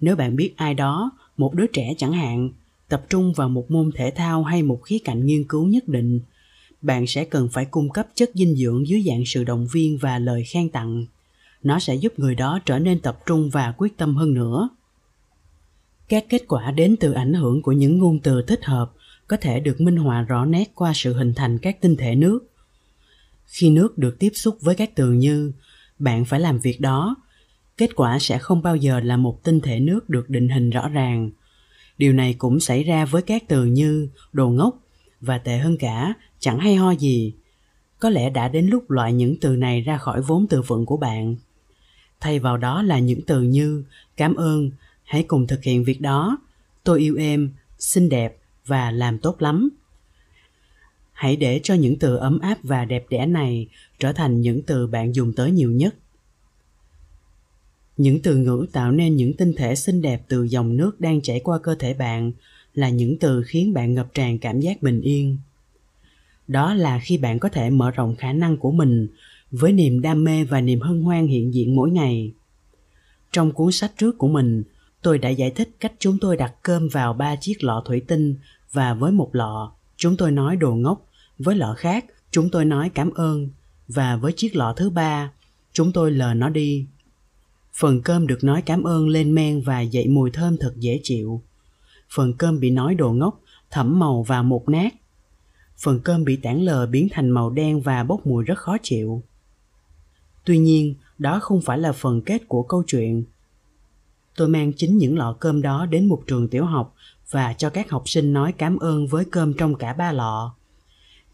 [0.00, 2.50] Nếu bạn biết ai đó một đứa trẻ chẳng hạn
[2.88, 6.20] tập trung vào một môn thể thao hay một khía cạnh nghiên cứu nhất định
[6.82, 10.18] bạn sẽ cần phải cung cấp chất dinh dưỡng dưới dạng sự động viên và
[10.18, 11.06] lời khen tặng
[11.62, 14.68] nó sẽ giúp người đó trở nên tập trung và quyết tâm hơn nữa.
[16.08, 18.92] Các kết quả đến từ ảnh hưởng của những ngôn từ thích hợp
[19.28, 22.50] có thể được minh họa rõ nét qua sự hình thành các tinh thể nước.
[23.46, 25.52] Khi nước được tiếp xúc với các từ như
[25.98, 27.16] bạn phải làm việc đó
[27.76, 30.88] kết quả sẽ không bao giờ là một tinh thể nước được định hình rõ
[30.88, 31.30] ràng.
[31.98, 34.78] Điều này cũng xảy ra với các từ như đồ ngốc
[35.20, 37.34] và tệ hơn cả chẳng hay ho gì
[38.00, 40.96] có lẽ đã đến lúc loại những từ này ra khỏi vốn từ vựng của
[40.96, 41.36] bạn
[42.20, 43.84] thay vào đó là những từ như,
[44.16, 44.70] cảm ơn,
[45.04, 46.38] hãy cùng thực hiện việc đó,
[46.84, 49.68] tôi yêu em, xinh đẹp và làm tốt lắm.
[51.12, 54.86] Hãy để cho những từ ấm áp và đẹp đẽ này trở thành những từ
[54.86, 55.94] bạn dùng tới nhiều nhất.
[57.96, 61.40] Những từ ngữ tạo nên những tinh thể xinh đẹp từ dòng nước đang chảy
[61.40, 62.32] qua cơ thể bạn
[62.74, 65.38] là những từ khiến bạn ngập tràn cảm giác bình yên.
[66.48, 69.08] Đó là khi bạn có thể mở rộng khả năng của mình
[69.50, 72.32] với niềm đam mê và niềm hân hoan hiện diện mỗi ngày.
[73.32, 74.62] Trong cuốn sách trước của mình,
[75.02, 78.34] tôi đã giải thích cách chúng tôi đặt cơm vào ba chiếc lọ thủy tinh
[78.72, 82.90] và với một lọ, chúng tôi nói đồ ngốc, với lọ khác, chúng tôi nói
[82.94, 83.48] cảm ơn
[83.88, 85.30] và với chiếc lọ thứ ba,
[85.72, 86.86] chúng tôi lờ nó đi.
[87.78, 91.42] Phần cơm được nói cảm ơn lên men và dậy mùi thơm thật dễ chịu.
[92.14, 94.94] Phần cơm bị nói đồ ngốc, thẩm màu và một nát.
[95.78, 99.22] Phần cơm bị tản lờ biến thành màu đen và bốc mùi rất khó chịu
[100.46, 103.24] tuy nhiên đó không phải là phần kết của câu chuyện
[104.36, 106.94] tôi mang chính những lọ cơm đó đến một trường tiểu học
[107.30, 110.54] và cho các học sinh nói cảm ơn với cơm trong cả ba lọ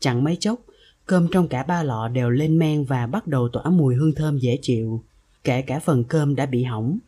[0.03, 0.61] Chẳng mấy chốc,
[1.07, 4.39] cơm trong cả ba lọ đều lên men và bắt đầu tỏa mùi hương thơm
[4.39, 5.03] dễ chịu,
[5.45, 6.99] kể cả phần cơm đã bị hỏng.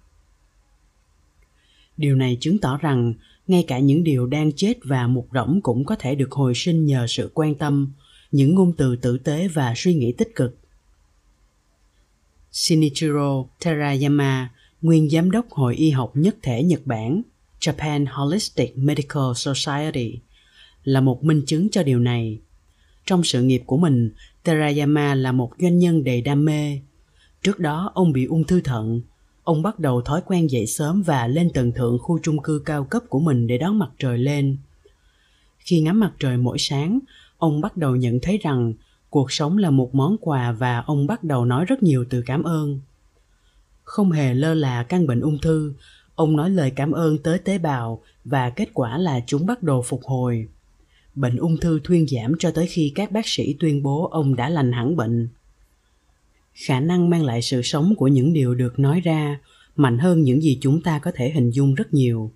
[1.96, 3.14] Điều này chứng tỏ rằng
[3.46, 6.86] ngay cả những điều đang chết và mục rỗng cũng có thể được hồi sinh
[6.86, 7.92] nhờ sự quan tâm,
[8.32, 10.58] những ngôn từ tử tế và suy nghĩ tích cực.
[12.54, 14.50] Shinichiro Terayama,
[14.82, 17.22] nguyên giám đốc Hội Y học nhất thể Nhật Bản,
[17.60, 20.18] Japan Holistic Medical Society,
[20.84, 22.38] là một minh chứng cho điều này.
[23.06, 24.10] Trong sự nghiệp của mình,
[24.42, 26.80] Terayama là một doanh nhân đầy đam mê.
[27.42, 29.00] Trước đó ông bị ung thư thận.
[29.44, 32.84] Ông bắt đầu thói quen dậy sớm và lên tầng thượng khu chung cư cao
[32.84, 34.56] cấp của mình để đón mặt trời lên.
[35.58, 36.98] Khi ngắm mặt trời mỗi sáng,
[37.38, 38.74] ông bắt đầu nhận thấy rằng
[39.14, 42.42] cuộc sống là một món quà và ông bắt đầu nói rất nhiều từ cảm
[42.42, 42.80] ơn.
[43.84, 45.74] Không hề lơ là căn bệnh ung thư,
[46.14, 49.82] ông nói lời cảm ơn tới tế bào và kết quả là chúng bắt đầu
[49.82, 50.48] phục hồi
[51.14, 54.48] bệnh ung thư thuyên giảm cho tới khi các bác sĩ tuyên bố ông đã
[54.48, 55.28] lành hẳn bệnh
[56.54, 59.40] khả năng mang lại sự sống của những điều được nói ra
[59.76, 62.30] mạnh hơn những gì chúng ta có thể hình dung rất nhiều.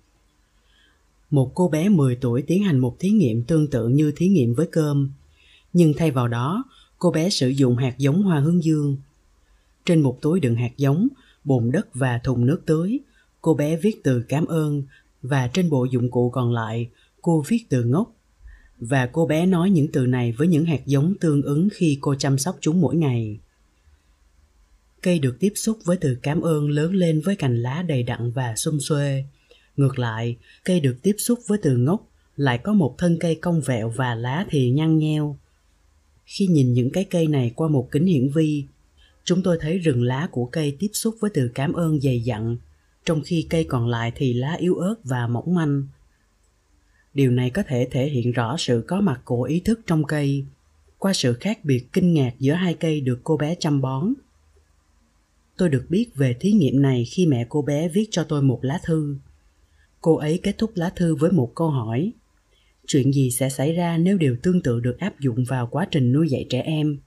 [1.29, 4.53] Một cô bé 10 tuổi tiến hành một thí nghiệm tương tự như thí nghiệm
[4.53, 5.11] với cơm,
[5.73, 6.63] nhưng thay vào đó,
[6.97, 8.97] cô bé sử dụng hạt giống hoa hướng dương.
[9.85, 11.07] Trên một túi đựng hạt giống,
[11.43, 12.99] bồn đất và thùng nước tưới,
[13.41, 14.83] cô bé viết từ cảm ơn
[15.21, 16.89] và trên bộ dụng cụ còn lại,
[17.21, 18.15] cô viết từ ngốc.
[18.79, 22.15] Và cô bé nói những từ này với những hạt giống tương ứng khi cô
[22.15, 23.39] chăm sóc chúng mỗi ngày.
[25.01, 28.31] Cây được tiếp xúc với từ cảm ơn lớn lên với cành lá đầy đặn
[28.31, 29.23] và xum xuê.
[29.77, 33.61] Ngược lại cây được tiếp xúc với từ ngốc lại có một thân cây cong
[33.61, 35.37] vẹo và lá thì nhăn nheo
[36.29, 38.63] khi nhìn những cái cây này qua một kính hiển vi,
[39.23, 42.57] chúng tôi thấy rừng lá của cây tiếp xúc với từ cảm ơn dày dặn,
[43.05, 45.83] trong khi cây còn lại thì lá yếu ớt và mỏng manh.
[47.13, 50.45] Điều này có thể thể hiện rõ sự có mặt của ý thức trong cây,
[50.97, 54.13] qua sự khác biệt kinh ngạc giữa hai cây được cô bé chăm bón.
[55.57, 58.59] Tôi được biết về thí nghiệm này khi mẹ cô bé viết cho tôi một
[58.61, 59.15] lá thư.
[60.01, 62.11] Cô ấy kết thúc lá thư với một câu hỏi
[62.89, 66.13] chuyện gì sẽ xảy ra nếu điều tương tự được áp dụng vào quá trình
[66.13, 66.97] nuôi dạy trẻ em?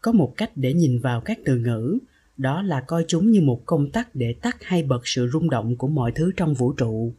[0.00, 1.98] Có một cách để nhìn vào các từ ngữ,
[2.36, 5.76] đó là coi chúng như một công tắc để tắt hay bật sự rung động
[5.76, 7.14] của mọi thứ trong vũ trụ.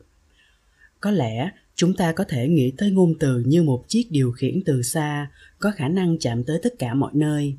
[1.00, 4.62] Có lẽ, chúng ta có thể nghĩ tới ngôn từ như một chiếc điều khiển
[4.66, 7.56] từ xa, có khả năng chạm tới tất cả mọi nơi.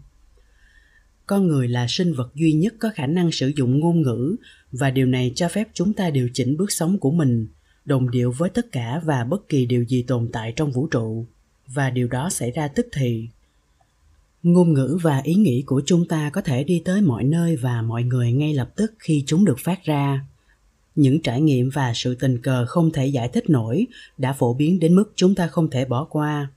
[1.27, 4.37] Con người là sinh vật duy nhất có khả năng sử dụng ngôn ngữ,
[4.73, 7.47] và điều này cho phép chúng ta điều chỉnh bước sống của mình
[7.85, 11.27] đồng điệu với tất cả và bất kỳ điều gì tồn tại trong vũ trụ,
[11.67, 13.29] và điều đó xảy ra tức thì.
[14.43, 17.83] Ngôn ngữ và ý nghĩ của chúng ta có thể đi tới mọi nơi và
[17.83, 20.27] mọi người ngay lập tức khi chúng được phát ra.
[20.95, 23.87] Những trải nghiệm và sự tình cờ không thể giải thích nổi
[24.19, 26.51] đã phổ biến đến mức chúng ta không thể bỏ qua.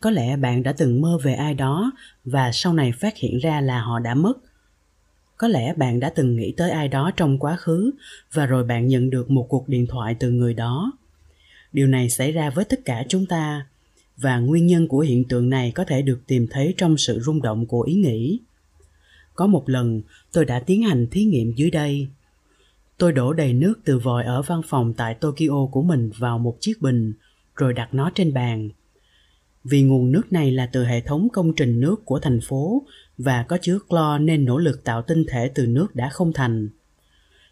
[0.00, 1.92] Có lẽ bạn đã từng mơ về ai đó
[2.24, 4.32] và sau này phát hiện ra là họ đã mất
[5.36, 7.90] có lẽ bạn đã từng nghĩ tới ai đó trong quá khứ
[8.32, 10.92] và rồi bạn nhận được một cuộc điện thoại từ người đó.
[11.72, 13.66] Điều này xảy ra với tất cả chúng ta
[14.16, 17.42] và nguyên nhân của hiện tượng này có thể được tìm thấy trong sự rung
[17.42, 18.40] động của ý nghĩ.
[19.34, 22.08] Có một lần, tôi đã tiến hành thí nghiệm dưới đây.
[22.98, 26.56] Tôi đổ đầy nước từ vòi ở văn phòng tại tokyo của mình vào một
[26.60, 27.12] chiếc bình,
[27.56, 28.68] rồi đặt nó trên bàn.
[29.64, 32.82] Vì nguồn nước này là từ hệ thống công trình nước của thành phố
[33.18, 36.68] và có chứa clo nên nỗ lực tạo tinh thể từ nước đã không thành.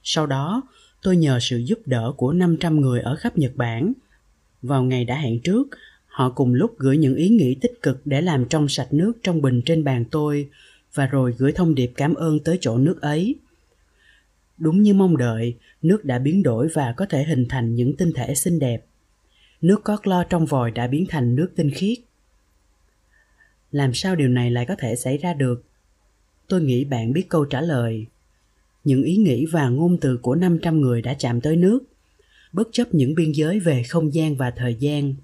[0.02, 0.62] Sau đó,
[1.02, 3.92] tôi nhờ sự giúp đỡ của 500 người ở khắp Nhật Bản.
[4.62, 5.68] Vào ngày đã hẹn trước,
[6.06, 9.42] họ cùng lúc gửi những ý nghĩ tích cực để làm trong sạch nước trong
[9.42, 10.48] bình trên bàn tôi
[10.94, 13.34] và rồi gửi thông điệp cảm ơn tới chỗ nước ấy.
[14.58, 18.12] Đúng như mong đợi, nước đã biến đổi và có thể hình thành những tinh
[18.14, 18.84] thể xinh đẹp
[19.62, 21.98] nước có clo trong vòi đã biến thành nước tinh khiết.
[23.72, 25.64] Làm sao điều này lại có thể xảy ra được?
[26.48, 28.06] Tôi nghĩ bạn biết câu trả lời.
[28.84, 31.78] Những ý nghĩ và ngôn từ của 500 người đã chạm tới nước,
[32.52, 35.14] bất chấp những biên giới về không gian và thời gian.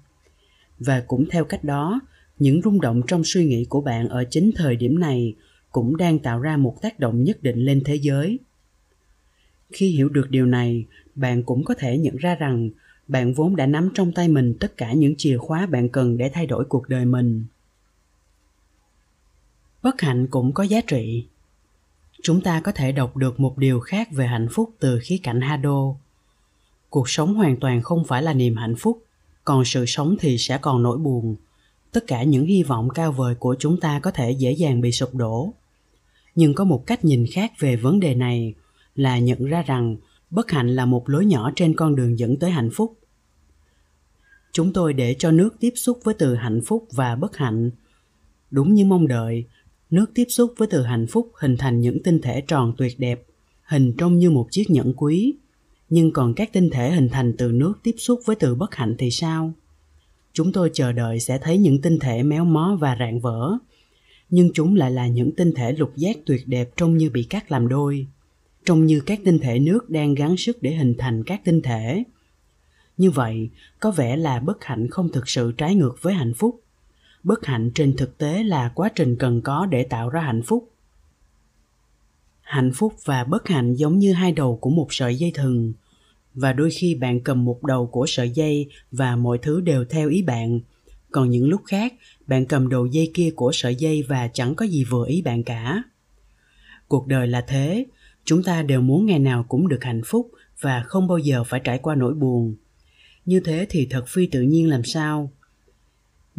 [0.79, 1.99] Và cũng theo cách đó,
[2.39, 5.35] những rung động trong suy nghĩ của bạn ở chính thời điểm này
[5.71, 8.39] cũng đang tạo ra một tác động nhất định lên thế giới.
[9.71, 10.85] Khi hiểu được điều này,
[11.15, 12.69] bạn cũng có thể nhận ra rằng
[13.07, 16.29] bạn vốn đã nắm trong tay mình tất cả những chìa khóa bạn cần để
[16.33, 17.45] thay đổi cuộc đời mình
[19.83, 21.25] bất hạnh cũng có giá trị.
[22.23, 25.41] Chúng ta có thể đọc được một điều khác về hạnh phúc từ khía cạnh
[25.41, 25.95] hado.
[26.89, 29.03] Cuộc sống hoàn toàn không phải là niềm hạnh phúc,
[29.45, 31.35] còn sự sống thì sẽ còn nỗi buồn.
[31.91, 34.91] Tất cả những hy vọng cao vời của chúng ta có thể dễ dàng bị
[34.91, 35.53] sụp đổ.
[36.35, 38.53] Nhưng có một cách nhìn khác về vấn đề này
[38.95, 39.97] là nhận ra rằng
[40.29, 42.97] bất hạnh là một lối nhỏ trên con đường dẫn tới hạnh phúc.
[44.51, 47.71] Chúng tôi để cho nước tiếp xúc với từ hạnh phúc và bất hạnh.
[48.51, 49.45] Đúng như mong đợi
[49.91, 53.23] nước tiếp xúc với từ hạnh phúc hình thành những tinh thể tròn tuyệt đẹp,
[53.63, 55.33] hình trông như một chiếc nhẫn quý.
[55.89, 58.95] Nhưng còn các tinh thể hình thành từ nước tiếp xúc với từ bất hạnh
[58.97, 59.53] thì sao?
[60.33, 63.57] Chúng tôi chờ đợi sẽ thấy những tinh thể méo mó và rạn vỡ.
[64.29, 67.51] Nhưng chúng lại là những tinh thể lục giác tuyệt đẹp trông như bị cắt
[67.51, 68.07] làm đôi,
[68.65, 72.03] trông như các tinh thể nước đang gắng sức để hình thành các tinh thể.
[72.97, 73.49] Như vậy,
[73.79, 76.61] có vẻ là bất hạnh không thực sự trái ngược với hạnh phúc
[77.23, 80.69] bất hạnh trên thực tế là quá trình cần có để tạo ra hạnh phúc.
[82.41, 85.73] Hạnh phúc và bất hạnh giống như hai đầu của một sợi dây thừng,
[86.33, 90.09] và đôi khi bạn cầm một đầu của sợi dây và mọi thứ đều theo
[90.09, 90.59] ý bạn.
[91.11, 91.93] Còn những lúc khác,
[92.27, 95.43] bạn cầm đầu dây kia của sợi dây và chẳng có gì vừa ý bạn
[95.43, 95.83] cả.
[96.87, 97.85] Cuộc đời là thế,
[98.25, 101.59] chúng ta đều muốn ngày nào cũng được hạnh phúc và không bao giờ phải
[101.63, 102.55] trải qua nỗi buồn.
[103.25, 105.31] Như thế thì thật phi tự nhiên làm sao?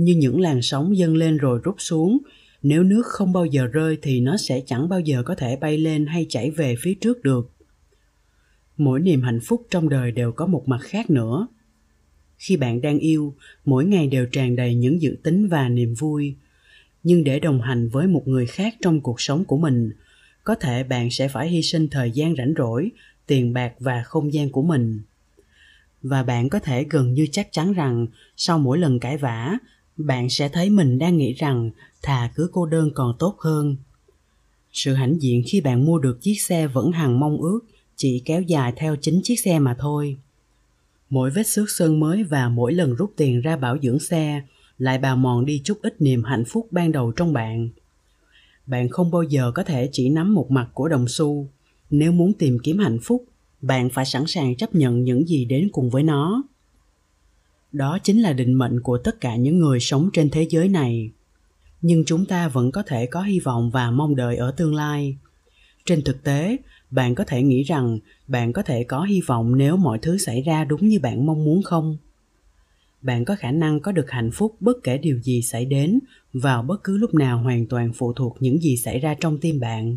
[0.05, 2.19] Như những làn sóng dâng lên rồi rút xuống.
[2.63, 5.79] Nếu nước không bao giờ rơi thì nó sẽ chẳng bao giờ có thể bay
[5.79, 7.51] lên hay chảy về phía trước được.
[8.77, 11.47] Mỗi niềm hạnh phúc trong đời đều có một mặt khác nữa.
[12.39, 13.35] Khi bạn đang yêu,
[13.65, 16.35] mỗi ngày đều tràn đầy những dự tính và niềm vui.
[17.03, 19.93] Nhưng để đồng hành với một người khác trong cuộc sống của mình,
[20.45, 22.91] có thể bạn sẽ phải hy sinh thời gian rảnh rỗi,
[23.27, 25.01] tiền bạc và không gian của mình.
[26.03, 29.59] Và bạn có thể gần như chắc chắn rằng, sau mỗi lần cãi vã
[30.07, 31.71] bạn sẽ thấy mình đang nghĩ rằng
[32.03, 33.77] thà cứ cô đơn còn tốt hơn.
[34.73, 37.61] Sự hãnh diện khi bạn mua được chiếc xe vẫn hằng mong ước,
[37.97, 40.17] chỉ kéo dài theo chính chiếc xe mà thôi.
[41.11, 44.43] Mỗi vết xước sơn mới và mỗi lần rút tiền ra bảo dưỡng xe
[44.79, 47.69] lại bào mòn đi chút ít niềm hạnh phúc ban đầu trong bạn.
[48.67, 51.47] Bạn không bao giờ có thể chỉ nắm một mặt của đồng xu.
[51.91, 53.25] Nếu muốn tìm kiếm hạnh phúc,
[53.63, 56.43] bạn phải sẵn sàng chấp nhận những gì đến cùng với nó
[57.73, 61.11] đó chính là định mệnh của tất cả những người sống trên thế giới này.
[61.83, 65.17] Nhưng chúng ta vẫn có thể có hy vọng và mong đợi ở tương lai.
[65.85, 66.57] Trên thực tế,
[66.91, 70.43] bạn có thể nghĩ rằng bạn có thể có hy vọng nếu mọi thứ xảy
[70.43, 71.97] ra đúng như bạn mong muốn không?
[73.03, 75.99] Bạn có khả năng có được hạnh phúc bất kể điều gì xảy đến
[76.33, 79.61] vào bất cứ lúc nào hoàn toàn phụ thuộc những gì xảy ra trong tim
[79.61, 79.97] bạn.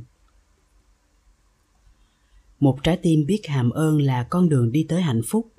[2.59, 5.52] Một trái tim biết hàm ơn là con đường đi tới hạnh phúc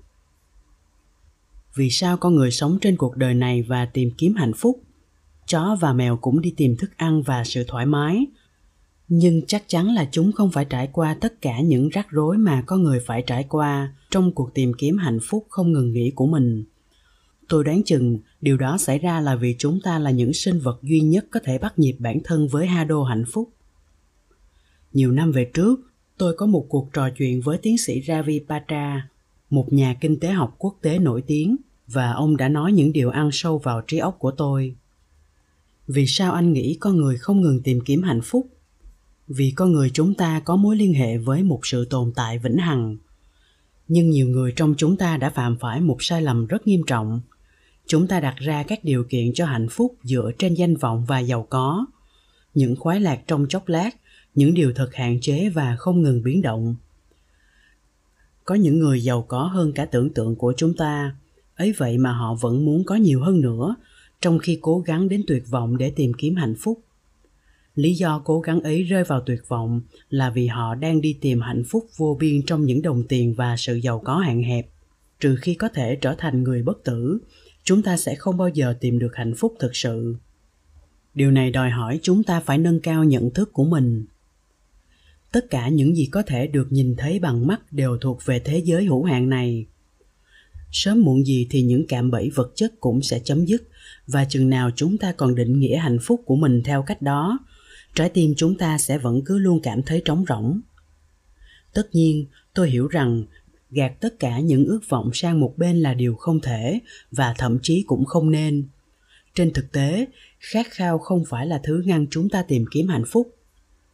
[1.74, 4.82] vì sao con người sống trên cuộc đời này và tìm kiếm hạnh phúc.
[5.46, 8.26] Chó và mèo cũng đi tìm thức ăn và sự thoải mái.
[9.08, 12.62] Nhưng chắc chắn là chúng không phải trải qua tất cả những rắc rối mà
[12.66, 16.26] con người phải trải qua trong cuộc tìm kiếm hạnh phúc không ngừng nghỉ của
[16.26, 16.64] mình.
[17.48, 20.78] Tôi đoán chừng điều đó xảy ra là vì chúng ta là những sinh vật
[20.82, 23.50] duy nhất có thể bắt nhịp bản thân với hado hạnh phúc.
[24.92, 25.80] Nhiều năm về trước,
[26.18, 29.08] tôi có một cuộc trò chuyện với tiến sĩ ravi patra
[29.54, 33.10] một nhà kinh tế học quốc tế nổi tiếng, và ông đã nói những điều
[33.10, 34.74] ăn sâu vào trí óc của tôi.
[35.86, 38.48] Vì sao anh nghĩ con người không ngừng tìm kiếm hạnh phúc?
[39.28, 42.56] Vì con người chúng ta có mối liên hệ với một sự tồn tại vĩnh
[42.56, 42.96] hằng.
[43.88, 47.20] Nhưng nhiều người trong chúng ta đã phạm phải một sai lầm rất nghiêm trọng.
[47.86, 51.18] Chúng ta đặt ra các điều kiện cho hạnh phúc dựa trên danh vọng và
[51.18, 51.86] giàu có.
[52.54, 53.90] Những khoái lạc trong chốc lát,
[54.34, 56.76] những điều thật hạn chế và không ngừng biến động
[58.44, 61.16] có những người giàu có hơn cả tưởng tượng của chúng ta.
[61.56, 63.74] Ấy vậy mà họ vẫn muốn có nhiều hơn nữa,
[64.20, 66.80] trong khi cố gắng đến tuyệt vọng để tìm kiếm hạnh phúc.
[67.74, 71.40] Lý do cố gắng ấy rơi vào tuyệt vọng là vì họ đang đi tìm
[71.40, 74.68] hạnh phúc vô biên trong những đồng tiền và sự giàu có hạn hẹp.
[75.20, 77.18] Trừ khi có thể trở thành người bất tử,
[77.64, 80.16] chúng ta sẽ không bao giờ tìm được hạnh phúc thực sự.
[81.14, 84.04] Điều này đòi hỏi chúng ta phải nâng cao nhận thức của mình
[85.34, 88.58] tất cả những gì có thể được nhìn thấy bằng mắt đều thuộc về thế
[88.58, 89.66] giới hữu hạn này.
[90.72, 93.62] Sớm muộn gì thì những cạm bẫy vật chất cũng sẽ chấm dứt,
[94.06, 97.38] và chừng nào chúng ta còn định nghĩa hạnh phúc của mình theo cách đó,
[97.94, 100.60] trái tim chúng ta sẽ vẫn cứ luôn cảm thấy trống rỗng.
[101.72, 103.24] Tất nhiên, tôi hiểu rằng
[103.70, 107.58] gạt tất cả những ước vọng sang một bên là điều không thể và thậm
[107.62, 108.68] chí cũng không nên.
[109.34, 110.06] Trên thực tế,
[110.40, 113.34] khát khao không phải là thứ ngăn chúng ta tìm kiếm hạnh phúc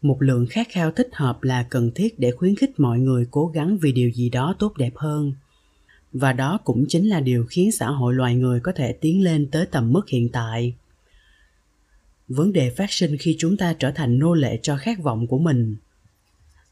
[0.03, 3.47] một lượng khát khao thích hợp là cần thiết để khuyến khích mọi người cố
[3.47, 5.33] gắng vì điều gì đó tốt đẹp hơn.
[6.13, 9.49] Và đó cũng chính là điều khiến xã hội loài người có thể tiến lên
[9.51, 10.75] tới tầm mức hiện tại.
[12.29, 15.39] Vấn đề phát sinh khi chúng ta trở thành nô lệ cho khát vọng của
[15.39, 15.77] mình.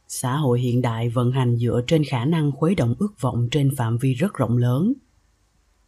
[0.09, 3.77] Xã hội hiện đại vận hành dựa trên khả năng khuấy động ước vọng trên
[3.77, 4.93] phạm vi rất rộng lớn.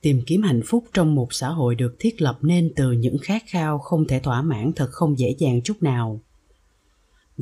[0.00, 3.42] Tìm kiếm hạnh phúc trong một xã hội được thiết lập nên từ những khát
[3.46, 6.20] khao không thể thỏa mãn thật không dễ dàng chút nào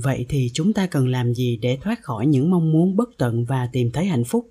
[0.00, 3.44] vậy thì chúng ta cần làm gì để thoát khỏi những mong muốn bất tận
[3.44, 4.50] và tìm thấy hạnh phúc?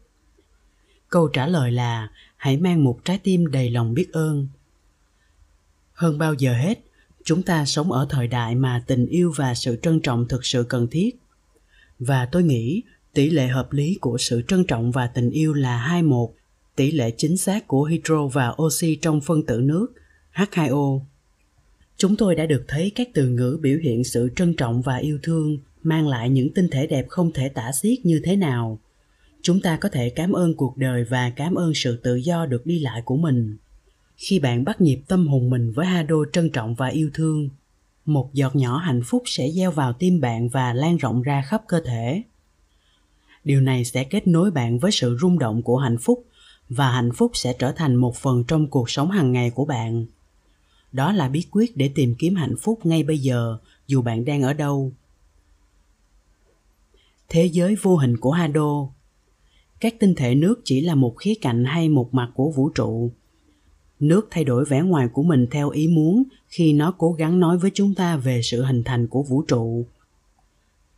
[1.10, 4.48] Câu trả lời là hãy mang một trái tim đầy lòng biết ơn.
[5.94, 6.80] Hơn bao giờ hết
[7.24, 10.64] chúng ta sống ở thời đại mà tình yêu và sự trân trọng thực sự
[10.64, 11.16] cần thiết.
[12.00, 12.84] Và tôi nghĩ
[13.14, 16.30] tỷ lệ hợp lý của sự trân trọng và tình yêu là 21,
[16.76, 19.88] tỷ lệ chính xác của hydro và oxy trong phân tử nước
[20.34, 21.00] H2O.
[21.98, 25.20] Chúng tôi đã được thấy các từ ngữ biểu hiện sự trân trọng và yêu
[25.24, 28.80] thương mang lại những tinh thể đẹp không thể tả xiết như thế nào.
[29.42, 32.66] Chúng ta có thể cảm ơn cuộc đời và cảm ơn sự tự do được
[32.66, 33.58] đi lại của mình
[34.18, 37.50] khi bạn bắt nhịp tâm hồn mình với hai đô trân trọng và yêu thương,
[38.06, 41.64] một giọt nhỏ hạnh phúc sẽ gieo vào tim bạn và lan rộng ra khắp
[41.68, 42.24] cơ thể.
[43.44, 46.26] Điều này sẽ kết nối bạn với sự rung động của hạnh phúc
[46.70, 50.06] và hạnh phúc sẽ trở thành một phần trong cuộc sống hàng ngày của bạn.
[50.92, 53.58] Đó là bí quyết để tìm kiếm hạnh phúc ngay bây giờ,
[53.88, 54.92] dù bạn đang ở đâu.
[57.30, 58.88] Thế giới vô hình của Hado.
[59.80, 63.12] Các tinh thể nước chỉ là một khía cạnh hay một mặt của vũ trụ.
[64.00, 67.58] Nước thay đổi vẻ ngoài của mình theo ý muốn khi nó cố gắng nói
[67.58, 69.86] với chúng ta về sự hình thành của vũ trụ.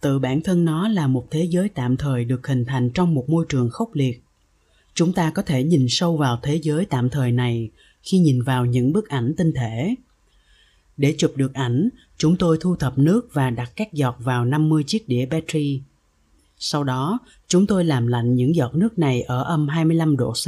[0.01, 3.29] Tự bản thân nó là một thế giới tạm thời được hình thành trong một
[3.29, 4.23] môi trường khốc liệt.
[4.93, 7.69] Chúng ta có thể nhìn sâu vào thế giới tạm thời này
[8.03, 9.95] khi nhìn vào những bức ảnh tinh thể.
[10.97, 14.83] Để chụp được ảnh, chúng tôi thu thập nước và đặt các giọt vào 50
[14.87, 15.81] chiếc đĩa battery.
[16.57, 20.47] Sau đó, chúng tôi làm lạnh những giọt nước này ở âm 25 độ C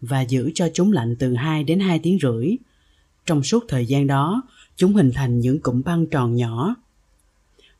[0.00, 2.56] và giữ cho chúng lạnh từ 2 đến 2 tiếng rưỡi.
[3.26, 4.42] Trong suốt thời gian đó,
[4.76, 6.74] chúng hình thành những cụm băng tròn nhỏ.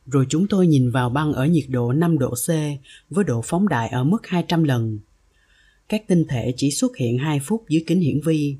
[0.05, 2.49] Rồi chúng tôi nhìn vào băng ở nhiệt độ 5 độ C
[3.09, 4.99] với độ phóng đại ở mức 200 lần.
[5.89, 8.55] Các tinh thể chỉ xuất hiện 2 phút dưới kính hiển vi.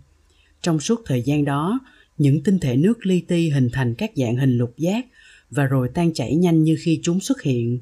[0.62, 1.80] Trong suốt thời gian đó,
[2.18, 5.06] những tinh thể nước li ti hình thành các dạng hình lục giác
[5.52, 7.80] và rồi tan chảy nhanh như khi chúng xuất hiện.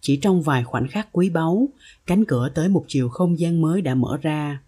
[0.00, 1.68] Chỉ trong vài khoảnh khắc quý báu,
[2.06, 4.62] cánh cửa tới một chiều không gian mới đã mở ra,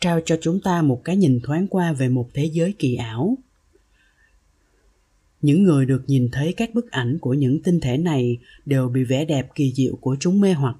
[0.00, 3.38] trao cho chúng ta một cái nhìn thoáng qua về một thế giới kỳ ảo.
[5.42, 9.04] Những người được nhìn thấy các bức ảnh của những tinh thể này đều bị
[9.04, 10.76] vẻ đẹp kỳ diệu của chúng mê hoặc.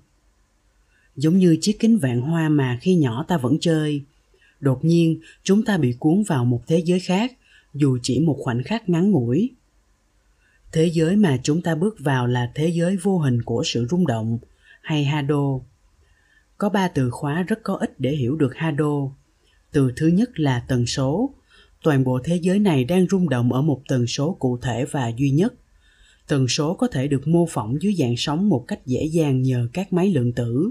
[1.16, 4.02] Giống như chiếc kính vạn hoa mà khi nhỏ ta vẫn chơi.
[4.60, 7.32] Đột nhiên, chúng ta bị cuốn vào một thế giới khác,
[7.74, 9.50] dù chỉ một khoảnh khắc ngắn ngủi.
[10.72, 14.06] Thế giới mà chúng ta bước vào là thế giới vô hình của sự rung
[14.06, 14.38] động.
[14.82, 15.60] Hay hado?
[16.58, 19.10] Có ba từ khóa rất có ích để hiểu được hado.
[19.72, 21.34] Từ thứ nhất là tần số.
[21.82, 25.08] Toàn bộ thế giới này đang rung động ở một tần số cụ thể và
[25.08, 25.54] duy nhất.
[26.28, 29.68] Tần số có thể được mô phỏng dưới dạng sóng một cách dễ dàng nhờ
[29.72, 30.70] các máy lượng tử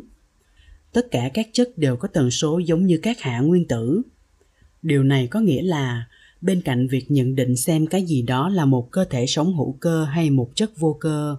[0.96, 4.02] tất cả các chất đều có tần số giống như các hạ nguyên tử.
[4.82, 6.08] Điều này có nghĩa là
[6.42, 9.78] bên cạnh việc nhận định xem cái gì đó là một cơ thể sống hữu
[9.80, 11.36] cơ hay một chất vô cơ,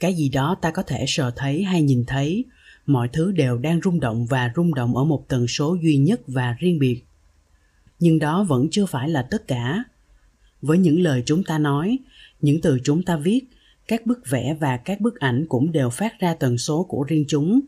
[0.00, 2.44] cái gì đó ta có thể sờ thấy hay nhìn thấy,
[2.86, 6.20] mọi thứ đều đang rung động và rung động ở một tần số duy nhất
[6.26, 7.04] và riêng biệt.
[8.00, 9.84] Nhưng đó vẫn chưa phải là tất cả.
[10.62, 11.98] Với những lời chúng ta nói,
[12.40, 13.40] những từ chúng ta viết,
[13.88, 17.24] các bức vẽ và các bức ảnh cũng đều phát ra tần số của riêng
[17.28, 17.60] chúng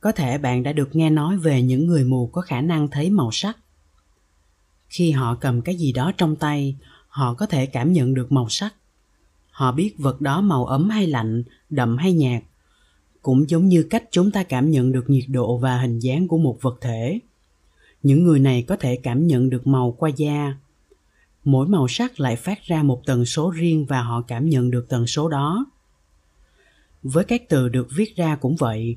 [0.00, 3.10] có thể bạn đã được nghe nói về những người mù có khả năng thấy
[3.10, 3.58] màu sắc.
[4.88, 6.76] Khi họ cầm cái gì đó trong tay,
[7.08, 8.74] họ có thể cảm nhận được màu sắc.
[9.50, 12.42] Họ biết vật đó màu ấm hay lạnh, đậm hay nhạt.
[13.22, 16.38] Cũng giống như cách chúng ta cảm nhận được nhiệt độ và hình dáng của
[16.38, 17.18] một vật thể.
[18.02, 20.54] Những người này có thể cảm nhận được màu qua da.
[21.44, 24.86] Mỗi màu sắc lại phát ra một tần số riêng và họ cảm nhận được
[24.88, 25.66] tần số đó.
[27.02, 28.96] Với các từ được viết ra cũng vậy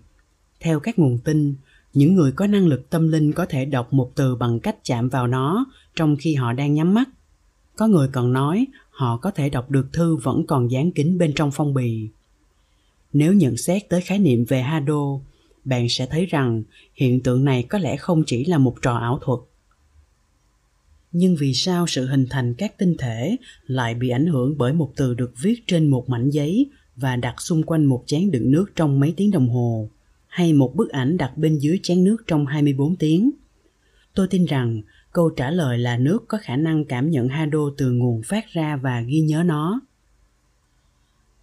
[0.63, 1.55] theo các nguồn tin,
[1.93, 5.09] những người có năng lực tâm linh có thể đọc một từ bằng cách chạm
[5.09, 7.09] vào nó trong khi họ đang nhắm mắt.
[7.75, 11.33] Có người còn nói họ có thể đọc được thư vẫn còn dán kín bên
[11.35, 12.07] trong phong bì.
[13.13, 15.19] Nếu nhận xét tới khái niệm về hado,
[15.65, 16.63] bạn sẽ thấy rằng
[16.95, 19.39] hiện tượng này có lẽ không chỉ là một trò ảo thuật.
[21.11, 23.37] Nhưng vì sao sự hình thành các tinh thể
[23.67, 27.41] lại bị ảnh hưởng bởi một từ được viết trên một mảnh giấy và đặt
[27.41, 29.89] xung quanh một chén đựng nước trong mấy tiếng đồng hồ?
[30.33, 33.31] Hay một bức ảnh đặt bên dưới chén nước trong 24 tiếng?
[34.13, 34.81] Tôi tin rằng
[35.11, 38.75] câu trả lời là nước có khả năng cảm nhận hado từ nguồn phát ra
[38.75, 39.81] và ghi nhớ nó.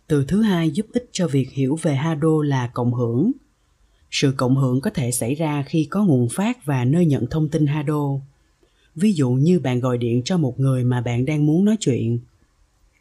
[0.06, 3.32] Từ thứ hai giúp ích cho việc hiểu về hado là cộng hưởng.
[4.10, 7.48] Sự cộng hưởng có thể xảy ra khi có nguồn phát và nơi nhận thông
[7.48, 8.08] tin hado.
[8.94, 12.18] Ví dụ như bạn gọi điện cho một người mà bạn đang muốn nói chuyện.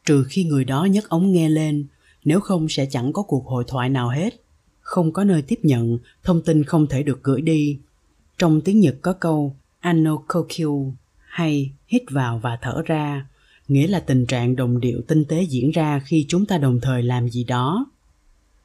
[0.06, 1.86] Trừ khi người đó nhấc ống nghe lên,
[2.26, 4.42] nếu không sẽ chẳng có cuộc hội thoại nào hết
[4.90, 7.80] không có nơi tiếp nhận, thông tin không thể được gửi đi.
[8.38, 10.94] Trong tiếng Nhật có câu ano kokyu
[11.28, 13.28] hay hít vào và thở ra,
[13.68, 17.04] nghĩa là tình trạng đồng điệu tinh tế diễn ra khi chúng ta đồng thời
[17.04, 17.86] làm gì đó.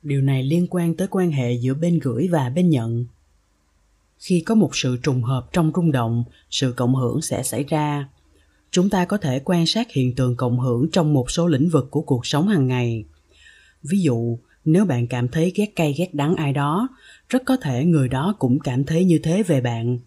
[0.03, 3.07] Điều này liên quan tới quan hệ giữa bên gửi và bên nhận.
[4.18, 8.09] Khi có một sự trùng hợp trong rung động, sự cộng hưởng sẽ xảy ra.
[8.70, 11.91] Chúng ta có thể quan sát hiện tượng cộng hưởng trong một số lĩnh vực
[11.91, 13.05] của cuộc sống hàng ngày.
[13.83, 16.89] Ví dụ, nếu bạn cảm thấy ghét cay ghét đắng ai đó,
[17.29, 19.99] rất có thể người đó cũng cảm thấy như thế về bạn.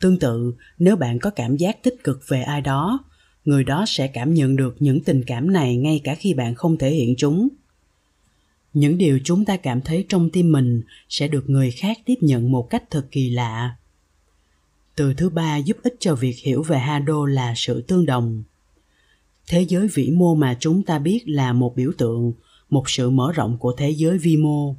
[0.00, 2.98] Tương tự, nếu bạn có cảm giác tích cực về ai đó,
[3.44, 6.78] người đó sẽ cảm nhận được những tình cảm này ngay cả khi bạn không
[6.78, 7.48] thể hiện chúng.
[8.74, 12.52] Những điều chúng ta cảm thấy trong tim mình sẽ được người khác tiếp nhận
[12.52, 13.76] một cách thật kỳ lạ.
[14.96, 18.42] Từ thứ ba giúp ích cho việc hiểu về hado là sự tương đồng.
[19.46, 22.32] Thế giới vĩ mô mà chúng ta biết là một biểu tượng
[22.72, 24.74] một sự mở rộng của thế giới vi mô.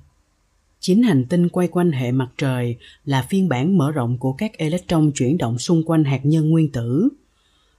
[0.79, 2.75] Chín hành tinh quay quanh hệ mặt trời
[3.05, 6.71] là phiên bản mở rộng của các electron chuyển động xung quanh hạt nhân nguyên
[6.71, 7.09] tử.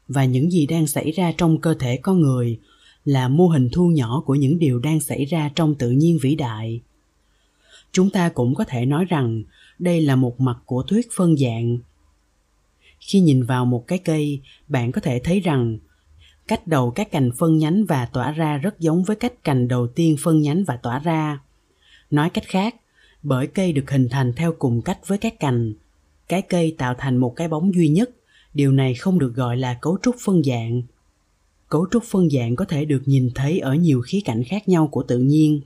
[0.09, 2.59] Và những gì đang xảy ra trong cơ thể con người
[3.05, 6.35] là mô hình thu nhỏ của những điều đang xảy ra trong tự nhiên vĩ
[6.35, 6.81] đại.
[7.93, 9.43] Chúng ta cũng có thể nói rằng
[9.79, 11.79] đây là một mặt của thuyết phân dạng.
[13.01, 15.79] Khi nhìn vào một cái cây, bạn có thể thấy rằng
[16.49, 19.87] cách đầu các cành phân nhánh và tỏa ra rất giống với cách cành đầu
[19.87, 21.39] tiên phân nhánh và tỏa ra.
[22.11, 22.77] Nói cách khác,
[23.23, 25.75] bởi cây được hình thành theo cùng cách với các cành,
[26.29, 28.11] cái cây tạo thành một cái bóng duy nhất,
[28.55, 30.83] điều này không được gọi là cấu trúc phân dạng.
[31.69, 34.87] Cấu trúc phân dạng có thể được nhìn thấy ở nhiều khía cạnh khác nhau
[34.87, 35.61] của tự nhiên.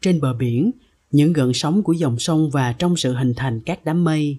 [0.00, 0.70] Trên bờ biển,
[1.10, 4.38] những gợn sóng của dòng sông và trong sự hình thành các đám mây.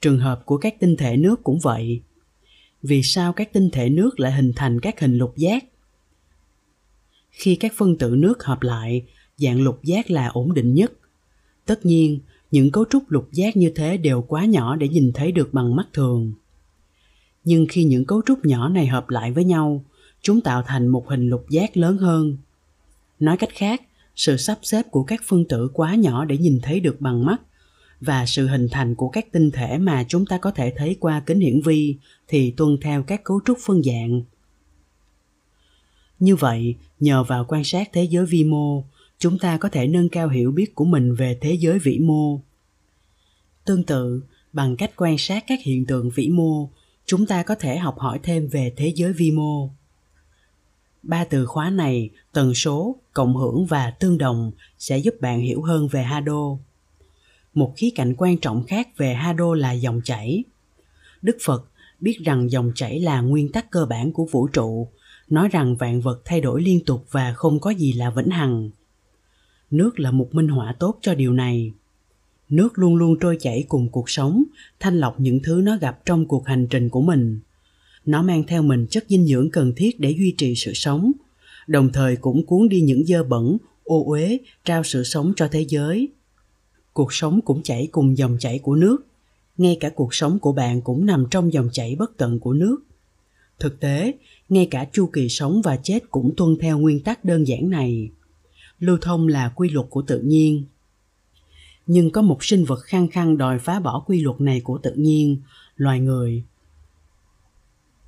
[0.00, 2.00] Trường hợp của các tinh thể nước cũng vậy
[2.82, 5.64] vì sao các tinh thể nước lại hình thành các hình lục giác?
[7.30, 9.02] Khi các phân tử nước hợp lại,
[9.36, 10.92] dạng lục giác là ổn định nhất.
[11.66, 12.20] Tất nhiên,
[12.50, 15.76] những cấu trúc lục giác như thế đều quá nhỏ để nhìn thấy được bằng
[15.76, 16.32] mắt thường.
[17.44, 19.84] Nhưng khi những cấu trúc nhỏ này hợp lại với nhau,
[20.22, 22.36] chúng tạo thành một hình lục giác lớn hơn.
[23.20, 23.82] Nói cách khác,
[24.16, 27.40] sự sắp xếp của các phân tử quá nhỏ để nhìn thấy được bằng mắt
[28.00, 31.22] và sự hình thành của các tinh thể mà chúng ta có thể thấy qua
[31.26, 31.96] kính hiển vi
[32.28, 34.22] thì tuân theo các cấu trúc phân dạng.
[36.18, 38.84] Như vậy, nhờ vào quan sát thế giới vi mô,
[39.18, 42.40] chúng ta có thể nâng cao hiểu biết của mình về thế giới vĩ mô.
[43.64, 44.22] Tương tự,
[44.52, 46.68] bằng cách quan sát các hiện tượng vĩ mô,
[47.06, 49.70] chúng ta có thể học hỏi thêm về thế giới vi mô.
[51.02, 55.62] Ba từ khóa này, tần số, cộng hưởng và tương đồng sẽ giúp bạn hiểu
[55.62, 56.58] hơn về hado
[57.58, 60.44] một khía cạnh quan trọng khác về hado là dòng chảy.
[61.22, 61.64] Đức phật
[62.00, 64.88] biết rằng dòng chảy là nguyên tắc cơ bản của vũ trụ,
[65.28, 68.70] nói rằng vạn vật thay đổi liên tục và không có gì là vĩnh hằng.
[69.70, 71.72] Nước là một minh họa tốt cho điều này.
[72.48, 74.44] Nước luôn luôn trôi chảy cùng cuộc sống,
[74.80, 77.40] thanh lọc những thứ nó gặp trong cuộc hành trình của mình.
[78.06, 81.12] Nó mang theo mình chất dinh dưỡng cần thiết để duy trì sự sống,
[81.66, 85.64] đồng thời cũng cuốn đi những dơ bẩn, ô uế, trao sự sống cho thế
[85.68, 86.08] giới
[86.98, 89.06] cuộc sống cũng chảy cùng dòng chảy của nước.
[89.56, 92.76] Ngay cả cuộc sống của bạn cũng nằm trong dòng chảy bất tận của nước.
[93.58, 94.12] Thực tế,
[94.48, 98.10] ngay cả chu kỳ sống và chết cũng tuân theo nguyên tắc đơn giản này.
[98.78, 100.64] Lưu thông là quy luật của tự nhiên.
[101.86, 104.92] Nhưng có một sinh vật khăng khăng đòi phá bỏ quy luật này của tự
[104.94, 105.36] nhiên,
[105.76, 106.42] loài người.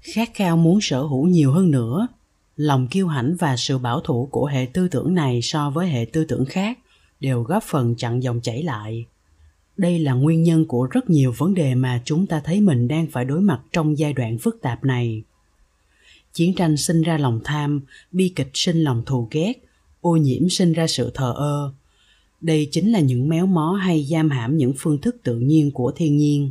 [0.00, 2.08] Khát khao muốn sở hữu nhiều hơn nữa,
[2.56, 6.04] lòng kiêu hãnh và sự bảo thủ của hệ tư tưởng này so với hệ
[6.12, 6.78] tư tưởng khác
[7.20, 9.06] đều góp phần chặn dòng chảy lại.
[9.76, 13.06] Đây là nguyên nhân của rất nhiều vấn đề mà chúng ta thấy mình đang
[13.06, 15.22] phải đối mặt trong giai đoạn phức tạp này.
[16.32, 17.80] Chiến tranh sinh ra lòng tham,
[18.12, 19.52] bi kịch sinh lòng thù ghét,
[20.00, 21.72] ô nhiễm sinh ra sự thờ ơ.
[22.40, 25.92] Đây chính là những méo mó hay giam hãm những phương thức tự nhiên của
[25.96, 26.50] thiên nhiên.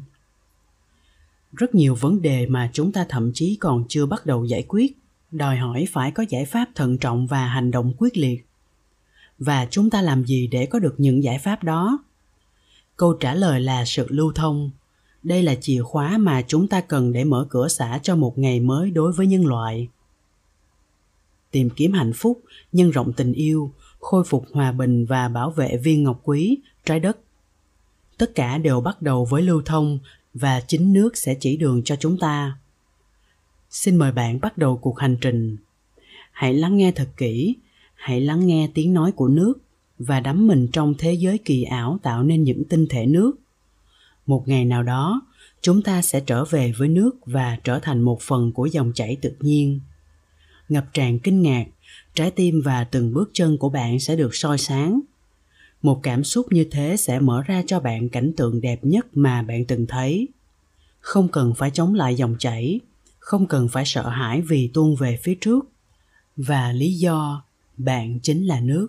[1.53, 4.97] Rất nhiều vấn đề mà chúng ta thậm chí còn chưa bắt đầu giải quyết,
[5.31, 8.45] đòi hỏi phải có giải pháp thận trọng và hành động quyết liệt
[9.39, 11.99] và chúng ta làm gì để có được những giải pháp đó?
[12.97, 14.71] Câu trả lời là sự lưu thông.
[15.23, 18.59] Đây là chìa khóa mà chúng ta cần để mở cửa xả cho một ngày
[18.59, 19.87] mới đối với nhân loại.
[21.51, 25.77] Tìm kiếm hạnh phúc, nhân rộng tình yêu, khôi phục hòa bình và bảo vệ
[25.77, 27.17] viên ngọc quý, trái đất.
[28.17, 29.99] Tất cả đều bắt đầu với lưu thông
[30.33, 32.57] và chính nước sẽ chỉ đường cho chúng ta.
[33.69, 35.57] Xin mời bạn bắt đầu cuộc hành trình.
[36.31, 37.55] Hãy lắng nghe thật kỹ
[37.99, 39.53] hãy lắng nghe tiếng nói của nước
[39.99, 43.31] và đắm mình trong thế giới kỳ ảo tạo nên những tinh thể nước.
[44.25, 45.21] Một ngày nào đó,
[45.61, 49.15] chúng ta sẽ trở về với nước và trở thành một phần của dòng chảy
[49.21, 49.79] tự nhiên.
[50.69, 51.65] Ngập tràn kinh ngạc,
[52.13, 54.99] trái tim và từng bước chân của bạn sẽ được soi sáng.
[55.81, 59.41] Một cảm xúc như thế sẽ mở ra cho bạn cảnh tượng đẹp nhất mà
[59.41, 60.27] bạn từng thấy.
[60.99, 62.79] Không cần phải chống lại dòng chảy,
[63.19, 65.69] không cần phải sợ hãi vì tuôn về phía trước.
[66.37, 67.43] Và lý do
[67.79, 68.87] bạn chính là nước.